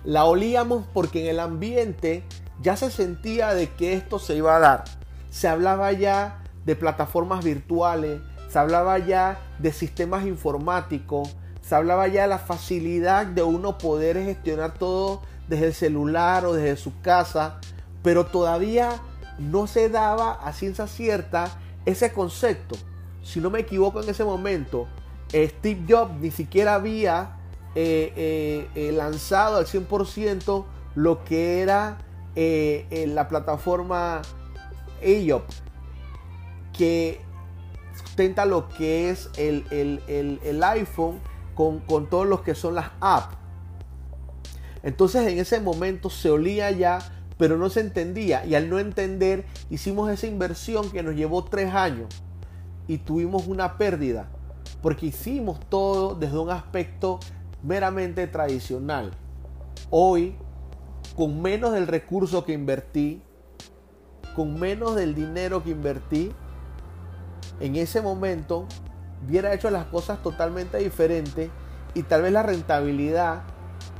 La 0.04 0.24
olíamos 0.24 0.86
porque 0.94 1.24
en 1.24 1.30
el 1.30 1.40
ambiente 1.40 2.24
ya 2.62 2.76
se 2.76 2.90
sentía 2.90 3.52
de 3.54 3.68
que 3.70 3.92
esto 3.92 4.18
se 4.18 4.36
iba 4.36 4.56
a 4.56 4.60
dar. 4.60 4.84
Se 5.30 5.48
hablaba 5.48 5.92
ya 5.92 6.42
de 6.64 6.76
plataformas 6.76 7.44
virtuales, 7.44 8.20
se 8.48 8.58
hablaba 8.58 8.98
ya 8.98 9.38
de 9.58 9.72
sistemas 9.72 10.26
informáticos, 10.26 11.36
se 11.70 11.76
hablaba 11.76 12.08
ya 12.08 12.22
de 12.22 12.28
la 12.28 12.40
facilidad 12.40 13.26
de 13.26 13.44
uno 13.44 13.78
poder 13.78 14.16
gestionar 14.24 14.74
todo 14.74 15.22
desde 15.46 15.66
el 15.68 15.72
celular 15.72 16.44
o 16.44 16.52
desde 16.52 16.76
su 16.76 17.00
casa 17.00 17.60
pero 18.02 18.26
todavía 18.26 19.00
no 19.38 19.68
se 19.68 19.88
daba 19.88 20.32
a 20.32 20.52
ciencia 20.52 20.88
cierta 20.88 21.48
ese 21.86 22.12
concepto. 22.12 22.74
Si 23.22 23.38
no 23.38 23.50
me 23.50 23.60
equivoco 23.60 24.02
en 24.02 24.08
ese 24.08 24.24
momento, 24.24 24.88
Steve 25.32 25.84
Jobs 25.88 26.18
ni 26.20 26.32
siquiera 26.32 26.74
había 26.74 27.36
eh, 27.76 28.12
eh, 28.16 28.68
eh, 28.74 28.90
lanzado 28.90 29.58
al 29.58 29.66
100% 29.66 30.64
lo 30.96 31.22
que 31.22 31.60
era 31.62 31.98
la 32.34 33.28
plataforma 33.28 34.22
AOP, 35.02 35.44
que 36.76 37.20
sustenta 37.96 38.44
lo 38.44 38.68
que 38.70 39.10
es 39.10 39.30
el, 39.36 40.60
iPhone 40.64 41.20
con, 41.54 41.82
todos 42.08 42.26
los 42.26 42.40
que 42.42 42.54
son 42.54 42.74
las 42.74 42.90
apps. 43.00 43.36
Entonces 44.82 45.26
en 45.26 45.38
ese 45.38 45.60
momento 45.60 46.08
se 46.10 46.30
olía 46.30 46.70
ya 46.70 46.98
pero 47.36 47.56
no 47.56 47.70
se 47.70 47.80
entendía 47.80 48.44
y 48.44 48.54
al 48.54 48.68
no 48.68 48.78
entender 48.78 49.46
hicimos 49.70 50.10
esa 50.10 50.26
inversión 50.26 50.90
que 50.90 51.02
nos 51.02 51.14
llevó 51.14 51.42
tres 51.44 51.72
años 51.72 52.08
y 52.86 52.98
tuvimos 52.98 53.46
una 53.46 53.78
pérdida 53.78 54.28
porque 54.82 55.06
hicimos 55.06 55.58
todo 55.70 56.14
desde 56.14 56.38
un 56.38 56.50
aspecto 56.50 57.18
meramente 57.62 58.26
tradicional. 58.26 59.12
Hoy, 59.88 60.36
con 61.16 61.40
menos 61.40 61.72
del 61.72 61.86
recurso 61.86 62.44
que 62.44 62.52
invertí, 62.52 63.22
con 64.34 64.58
menos 64.58 64.94
del 64.94 65.14
dinero 65.14 65.62
que 65.62 65.70
invertí, 65.70 66.32
en 67.60 67.76
ese 67.76 68.00
momento 68.00 68.66
hubiera 69.26 69.52
hecho 69.52 69.70
las 69.70 69.86
cosas 69.86 70.22
totalmente 70.22 70.78
diferentes 70.78 71.50
y 71.94 72.02
tal 72.02 72.22
vez 72.22 72.32
la 72.32 72.42
rentabilidad 72.42 73.42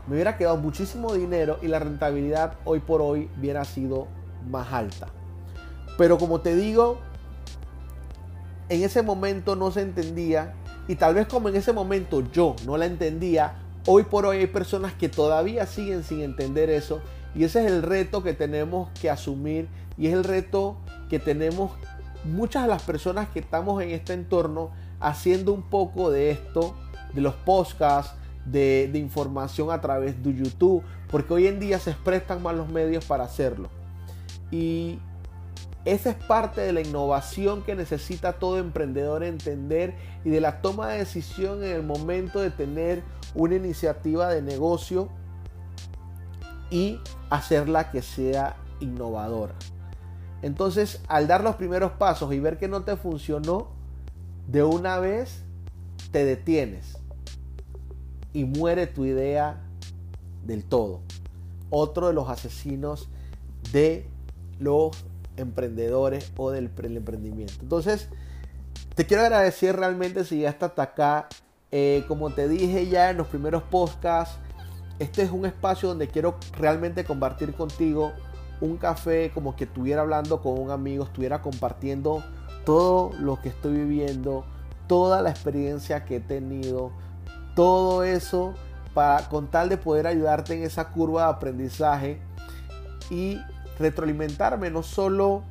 me 0.06 0.14
hubiera 0.14 0.37
quedado 0.37 0.56
muchísimo 0.56 1.12
dinero 1.14 1.59
y 1.62 1.68
la 1.68 1.78
rentabilidad 1.78 2.54
hoy 2.64 2.80
por 2.80 3.02
hoy 3.02 3.30
hubiera 3.38 3.64
sido 3.64 4.09
más 4.48 4.72
alta. 4.72 5.09
Pero 5.98 6.18
como 6.18 6.40
te 6.40 6.54
digo, 6.54 6.98
en 8.68 8.83
ese 8.83 9.02
momento 9.02 9.56
no 9.56 9.70
se 9.70 9.83
entendía 9.83 10.54
y 10.88 10.96
tal 10.96 11.14
vez 11.14 11.26
como 11.26 11.48
en 11.48 11.56
ese 11.56 11.72
momento 11.72 12.22
yo 12.33 12.56
no 12.64 12.76
la 12.76 12.87
entendía, 12.87 13.54
hoy 13.87 14.04
por 14.04 14.26
hoy 14.26 14.38
hay 14.38 14.46
personas 14.46 14.94
que 14.94 15.09
todavía 15.09 15.66
siguen 15.66 16.02
sin 16.02 16.22
entender 16.22 16.70
eso 16.70 17.00
y 17.35 17.44
ese 17.44 17.64
es 17.64 17.70
el 17.70 17.83
reto 17.83 18.22
que 18.22 18.33
tenemos 18.33 18.88
que 19.00 19.11
asumir 19.11 19.68
y 19.96 20.09
es 20.09 20.14
el 20.14 20.24
reto 20.24 20.78
que 21.09 21.18
tenemos 21.18 21.72
muchas 22.24 22.62
de 22.62 22.68
las 22.68 22.83
personas 22.83 23.28
que 23.28 23.38
estamos 23.40 23.83
en 23.83 23.90
este 23.90 24.12
entorno 24.12 24.70
haciendo 25.00 25.52
un 25.52 25.62
poco 25.62 26.10
de 26.10 26.30
esto, 26.30 26.74
de 27.14 27.20
los 27.20 27.34
podcasts, 27.34 28.14
de, 28.44 28.90
información 28.94 29.70
a 29.70 29.80
través 29.80 30.22
de 30.22 30.34
YouTube, 30.34 30.82
porque 31.10 31.34
hoy 31.34 31.46
en 31.46 31.60
día 31.60 31.78
se 31.78 31.92
prestan 31.92 32.42
más 32.42 32.54
los 32.54 32.68
medios 32.68 33.04
para 33.04 33.24
hacerlo. 33.24 33.68
Y 34.50 34.98
esa 35.84 36.10
es 36.10 36.16
parte 36.16 36.60
de 36.60 36.72
la 36.72 36.80
innovación 36.80 37.62
que 37.62 37.74
necesita 37.74 38.34
todo 38.34 38.58
emprendedor 38.58 39.24
entender 39.24 39.94
y 40.24 40.30
de 40.30 40.40
la 40.40 40.60
toma 40.60 40.88
de 40.88 40.98
decisión 40.98 41.64
en 41.64 41.70
el 41.70 41.82
momento 41.82 42.40
de 42.40 42.50
tener 42.50 43.02
una 43.34 43.54
iniciativa 43.54 44.28
de 44.28 44.42
negocio 44.42 45.08
y 46.70 47.00
hacerla 47.30 47.90
que 47.90 48.02
sea 48.02 48.56
innovadora. 48.80 49.54
Entonces, 50.42 51.02
al 51.08 51.26
dar 51.26 51.42
los 51.42 51.56
primeros 51.56 51.92
pasos 51.92 52.32
y 52.32 52.40
ver 52.40 52.58
que 52.58 52.68
no 52.68 52.82
te 52.82 52.96
funcionó, 52.96 53.68
de 54.50 54.64
una 54.64 54.98
vez 54.98 55.42
te 56.10 56.24
detienes 56.24 56.98
y 58.32 58.44
muere 58.44 58.86
tu 58.86 59.04
idea 59.04 59.60
del 60.44 60.64
todo. 60.64 61.02
Otro 61.70 62.08
de 62.08 62.14
los 62.14 62.28
asesinos 62.28 63.08
de 63.72 64.08
los 64.58 65.04
emprendedores 65.36 66.32
o 66.36 66.50
del 66.50 66.70
emprendimiento. 66.82 67.54
Entonces, 67.62 68.08
te 68.94 69.06
quiero 69.06 69.22
agradecer 69.22 69.76
realmente 69.76 70.24
si 70.24 70.40
ya 70.40 70.50
hasta 70.50 70.66
acá. 70.82 71.28
Eh, 71.72 72.04
como 72.08 72.30
te 72.30 72.48
dije 72.48 72.88
ya 72.88 73.10
en 73.10 73.18
los 73.18 73.28
primeros 73.28 73.62
podcasts, 73.62 74.36
este 74.98 75.22
es 75.22 75.30
un 75.30 75.46
espacio 75.46 75.88
donde 75.88 76.08
quiero 76.08 76.36
realmente 76.58 77.04
compartir 77.04 77.54
contigo 77.54 78.12
un 78.60 78.76
café, 78.76 79.30
como 79.32 79.54
que 79.54 79.64
estuviera 79.64 80.02
hablando 80.02 80.42
con 80.42 80.58
un 80.58 80.70
amigo, 80.70 81.04
estuviera 81.04 81.40
compartiendo 81.40 82.24
todo 82.64 83.12
lo 83.18 83.40
que 83.40 83.49
estoy 83.49 83.73
viviendo, 83.73 84.44
toda 84.87 85.23
la 85.23 85.31
experiencia 85.31 86.05
que 86.05 86.16
he 86.16 86.20
tenido, 86.20 86.92
todo 87.55 88.05
eso 88.05 88.55
para 88.94 89.29
con 89.29 89.49
tal 89.49 89.68
de 89.68 89.77
poder 89.77 90.07
ayudarte 90.07 90.55
en 90.55 90.64
esa 90.64 90.88
curva 90.88 91.25
de 91.25 91.31
aprendizaje 91.31 92.18
y 93.09 93.38
retroalimentarme, 93.79 94.70
no 94.70 94.83
solo 94.83 95.42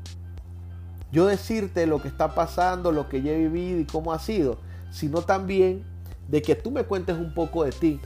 yo 1.12 1.26
decirte 1.26 1.88
lo 1.88 2.02
que 2.02 2.08
está 2.08 2.36
pasando, 2.36 2.92
lo 2.92 3.10
que 3.10 3.22
yo 3.22 3.32
he 3.32 3.38
vivido 3.38 3.80
y 3.80 3.86
cómo 3.86 4.14
ha 4.14 4.20
sido, 4.20 4.60
sino 4.92 5.22
también 5.22 5.84
de 6.28 6.42
que 6.42 6.56
tú 6.56 6.70
me 6.70 6.84
cuentes 6.84 7.18
un 7.18 7.34
poco 7.34 7.64
de 7.64 7.72
ti. 7.72 8.00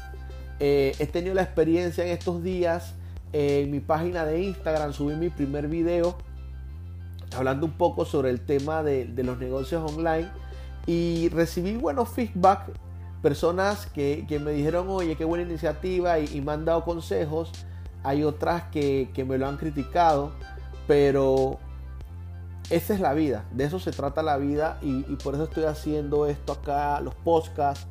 Eh, 0.60 0.96
he 1.00 1.08
tenido 1.08 1.36
la 1.36 1.42
experiencia 1.42 2.06
en 2.06 2.12
estos 2.12 2.42
días 2.42 2.94
en 3.34 3.72
mi 3.72 3.80
página 3.80 4.26
de 4.26 4.44
Instagram, 4.44 4.94
subí 4.94 5.16
mi 5.16 5.30
primer 5.30 5.68
video 5.68 6.16
hablando 7.36 7.66
un 7.66 7.74
poco 7.74 8.06
sobre 8.06 8.30
el 8.30 8.42
tema 8.42 8.84
de, 8.84 9.06
los 9.24 9.38
negocios 9.38 9.92
online 9.92 10.30
y 10.86 11.30
recibí 11.30 11.76
buenos 11.78 12.10
feedback, 12.10 12.72
personas 13.22 13.86
que, 13.88 14.26
me 14.44 14.52
dijeron, 14.52 14.88
oye, 14.90 15.16
qué 15.16 15.26
buena 15.26 15.44
iniciativa 15.44 16.20
y, 16.20 16.30
y 16.34 16.42
me 16.42 16.52
han 16.52 16.66
dado 16.66 16.84
consejos 16.84 17.52
hay 18.04 18.24
otras 18.24 18.64
que, 18.64 19.26
me 19.28 19.38
lo 19.38 19.48
han 19.48 19.58
criticado, 19.58 20.32
pero 20.88 21.58
esa 22.70 22.94
es 22.94 23.00
la 23.00 23.14
vida, 23.14 23.46
de 23.52 23.64
eso 23.64 23.80
se 23.80 23.92
trata 23.92 24.22
la 24.22 24.38
vida 24.38 24.78
y, 24.82 25.02
por 25.24 25.36
eso 25.36 25.46
estoy 25.46 25.64
haciendo 25.64 26.26
esto 26.26 26.54
acá, 26.54 27.00
los 27.00 27.16
podcasts. 27.16 27.88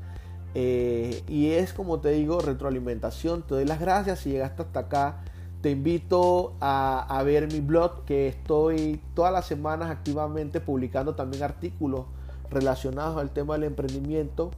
Eh, 0.54 1.24
y 1.28 1.52
es 1.52 1.72
como 1.72 2.00
te 2.00 2.10
digo, 2.10 2.40
retroalimentación. 2.40 3.40
Te 3.42 3.54
doy 3.54 3.64
las 3.64 3.80
gracias 3.80 4.18
si 4.20 4.32
llegaste 4.32 4.60
hasta 4.60 4.80
acá. 4.80 5.24
Te 5.62 5.70
invito 5.70 6.54
a, 6.60 7.22
ver 7.24 7.50
mi 7.50 7.60
blog 7.60 8.04
que 8.04 8.28
estoy 8.28 9.00
todas 9.14 9.32
las 9.32 9.46
semanas 9.46 9.90
activamente 9.90 10.60
publicando 10.60 11.14
también 11.14 11.44
artículos 11.44 12.06
relacionados 12.50 13.16
al 13.16 13.30
tema 13.30 13.54
del 13.54 13.64
emprendimiento. 13.64 14.50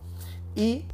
Y 0.56 0.86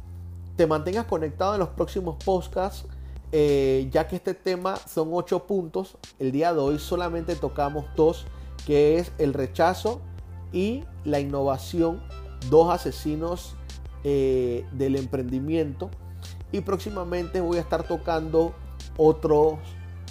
te 0.57 0.67
mantengas 0.67 1.05
conectado 1.05 1.53
en 1.53 1.59
los 1.59 1.69
próximos 1.69 2.21
podcasts 2.23 2.85
eh, 3.33 3.87
ya 3.91 4.07
que 4.07 4.17
este 4.17 4.33
tema 4.33 4.75
son 4.75 5.09
ocho 5.13 5.47
puntos, 5.47 5.97
el 6.19 6.33
día 6.33 6.53
de 6.53 6.59
hoy 6.59 6.79
solamente 6.79 7.35
tocamos 7.35 7.85
dos, 7.95 8.25
que 8.67 8.97
es 8.97 9.13
el 9.19 9.33
rechazo 9.33 10.01
y 10.51 10.83
la 11.05 11.21
innovación, 11.21 12.01
dos 12.49 12.73
asesinos 12.73 13.55
eh, 14.03 14.65
del 14.73 14.97
emprendimiento. 14.97 15.89
Y 16.51 16.59
próximamente 16.61 17.39
voy 17.39 17.57
a 17.57 17.61
estar 17.61 17.83
tocando 17.83 18.53
otros 18.97 19.59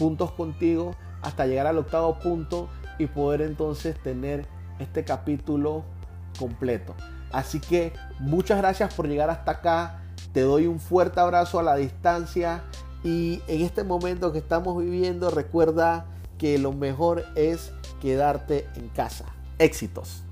puntos 0.00 0.32
contigo 0.32 0.96
hasta 1.20 1.44
llegar 1.46 1.66
al 1.66 1.76
octavo 1.76 2.18
punto 2.18 2.70
y 2.98 3.06
poder 3.06 3.42
entonces 3.42 4.02
tener 4.02 4.46
este 4.78 5.04
capítulo 5.04 5.84
completo. 6.38 6.94
Así 7.30 7.60
que 7.60 7.92
muchas 8.18 8.56
gracias 8.56 8.94
por 8.94 9.06
llegar 9.06 9.28
hasta 9.28 9.50
acá. 9.52 10.02
Te 10.32 10.40
doy 10.40 10.66
un 10.66 10.80
fuerte 10.80 11.20
abrazo 11.20 11.58
a 11.58 11.62
la 11.62 11.76
distancia 11.76 12.62
y 13.04 13.42
en 13.46 13.60
este 13.60 13.84
momento 13.84 14.32
que 14.32 14.38
estamos 14.38 14.82
viviendo, 14.82 15.30
recuerda 15.30 16.06
que 16.38 16.58
lo 16.58 16.72
mejor 16.72 17.26
es 17.34 17.70
quedarte 18.00 18.66
en 18.76 18.88
casa. 18.88 19.26
Éxitos. 19.58 20.22